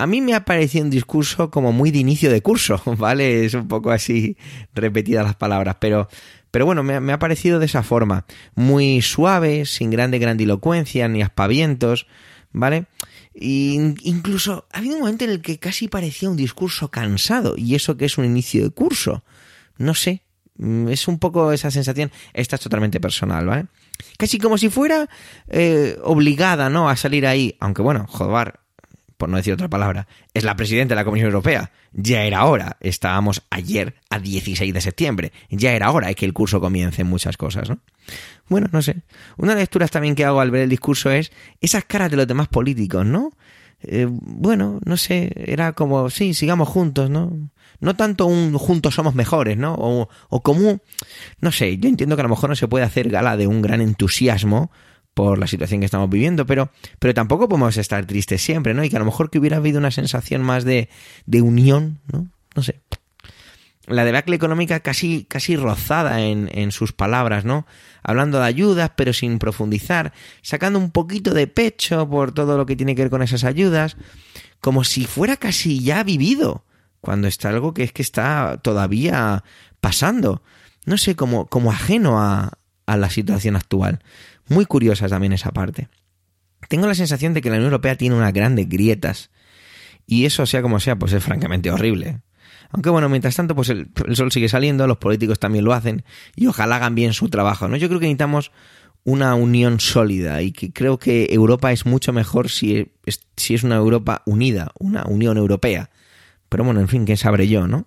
[0.00, 3.44] A mí me ha parecido un discurso como muy de inicio de curso, ¿vale?
[3.44, 4.36] Es un poco así
[4.74, 6.08] repetidas las palabras, pero,
[6.50, 8.24] pero bueno, me, ha parecido de esa forma.
[8.54, 12.06] Muy suave, sin grande grandilocuencia ni aspavientos,
[12.52, 12.86] ¿vale?
[13.34, 17.74] E incluso ha habido un momento en el que casi parecía un discurso cansado, y
[17.74, 19.22] eso que es un inicio de curso.
[19.76, 20.22] No sé,
[20.60, 23.66] Mm, es un poco esa sensación, esta es totalmente personal, ¿vale?
[24.18, 25.08] Casi como si fuera
[25.48, 26.90] eh, obligada, ¿no?
[26.90, 28.60] A salir ahí, aunque bueno, Jodovar,
[29.20, 31.70] por no decir otra palabra, es la presidenta de la Comisión Europea.
[31.92, 36.32] Ya era hora, estábamos ayer a 16 de septiembre, ya era hora de que el
[36.32, 37.80] curso comience en muchas cosas, ¿no?
[38.48, 39.02] Bueno, no sé.
[39.36, 42.16] Una de las lecturas también que hago al ver el discurso es esas caras de
[42.16, 43.32] los demás políticos, ¿no?
[43.82, 47.50] Eh, bueno, no sé, era como, sí, sigamos juntos, ¿no?
[47.78, 49.74] No tanto un juntos somos mejores, ¿no?
[49.74, 50.80] O, o como,
[51.40, 53.60] no sé, yo entiendo que a lo mejor no se puede hacer gala de un
[53.60, 54.70] gran entusiasmo
[55.20, 58.82] por la situación que estamos viviendo, pero, pero tampoco podemos estar tristes siempre, ¿no?
[58.82, 60.88] Y que a lo mejor que hubiera habido una sensación más de,
[61.26, 62.26] de unión, ¿no?
[62.56, 62.80] No sé
[63.86, 67.66] la debacle económica casi, casi rozada en, en, sus palabras, ¿no?
[68.02, 72.76] Hablando de ayudas, pero sin profundizar, sacando un poquito de pecho por todo lo que
[72.76, 73.96] tiene que ver con esas ayudas,
[74.60, 76.64] como si fuera casi ya vivido,
[77.00, 79.44] cuando está algo que es que está todavía
[79.80, 80.42] pasando.
[80.86, 82.52] No sé, como, como ajeno a,
[82.86, 84.00] a la situación actual.
[84.50, 85.88] Muy curiosa también esa parte.
[86.68, 89.30] Tengo la sensación de que la Unión Europea tiene unas grandes grietas.
[90.06, 92.20] Y eso, sea como sea, pues es francamente horrible.
[92.70, 96.48] Aunque bueno, mientras tanto, pues el, sol sigue saliendo, los políticos también lo hacen y
[96.48, 97.76] ojalá hagan bien su trabajo, ¿no?
[97.76, 98.50] Yo creo que necesitamos
[99.04, 103.62] una unión sólida y que creo que Europa es mucho mejor si es, si es
[103.62, 105.90] una Europa unida, una Unión Europea.
[106.48, 107.86] Pero bueno, en fin, ¿qué sabré yo, no?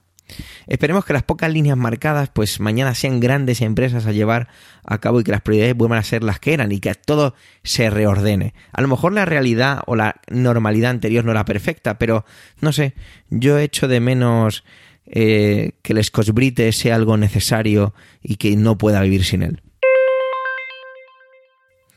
[0.68, 4.47] Esperemos que las pocas líneas marcadas, pues mañana sean grandes empresas a llevar
[4.86, 7.36] a cabo y que las prioridades vuelvan a ser las que eran y que todo
[7.63, 8.53] se reordene.
[8.71, 12.25] A lo mejor la realidad o la normalidad anterior no era perfecta, pero
[12.59, 12.93] no sé,
[13.29, 14.63] yo echo de menos
[15.05, 19.61] eh, que el Scotch Brite sea algo necesario y que no pueda vivir sin él.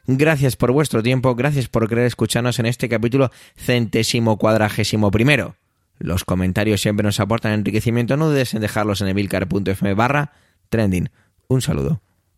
[0.09, 5.57] Gracias por vuestro tiempo, gracias por querer escucharnos en este capítulo centésimo cuadragésimo primero.
[5.99, 10.33] Los comentarios siempre nos aportan enriquecimiento, no dudes en dejarlos en emilcar.fm barra
[10.69, 11.11] trending.
[11.49, 12.03] Un saludo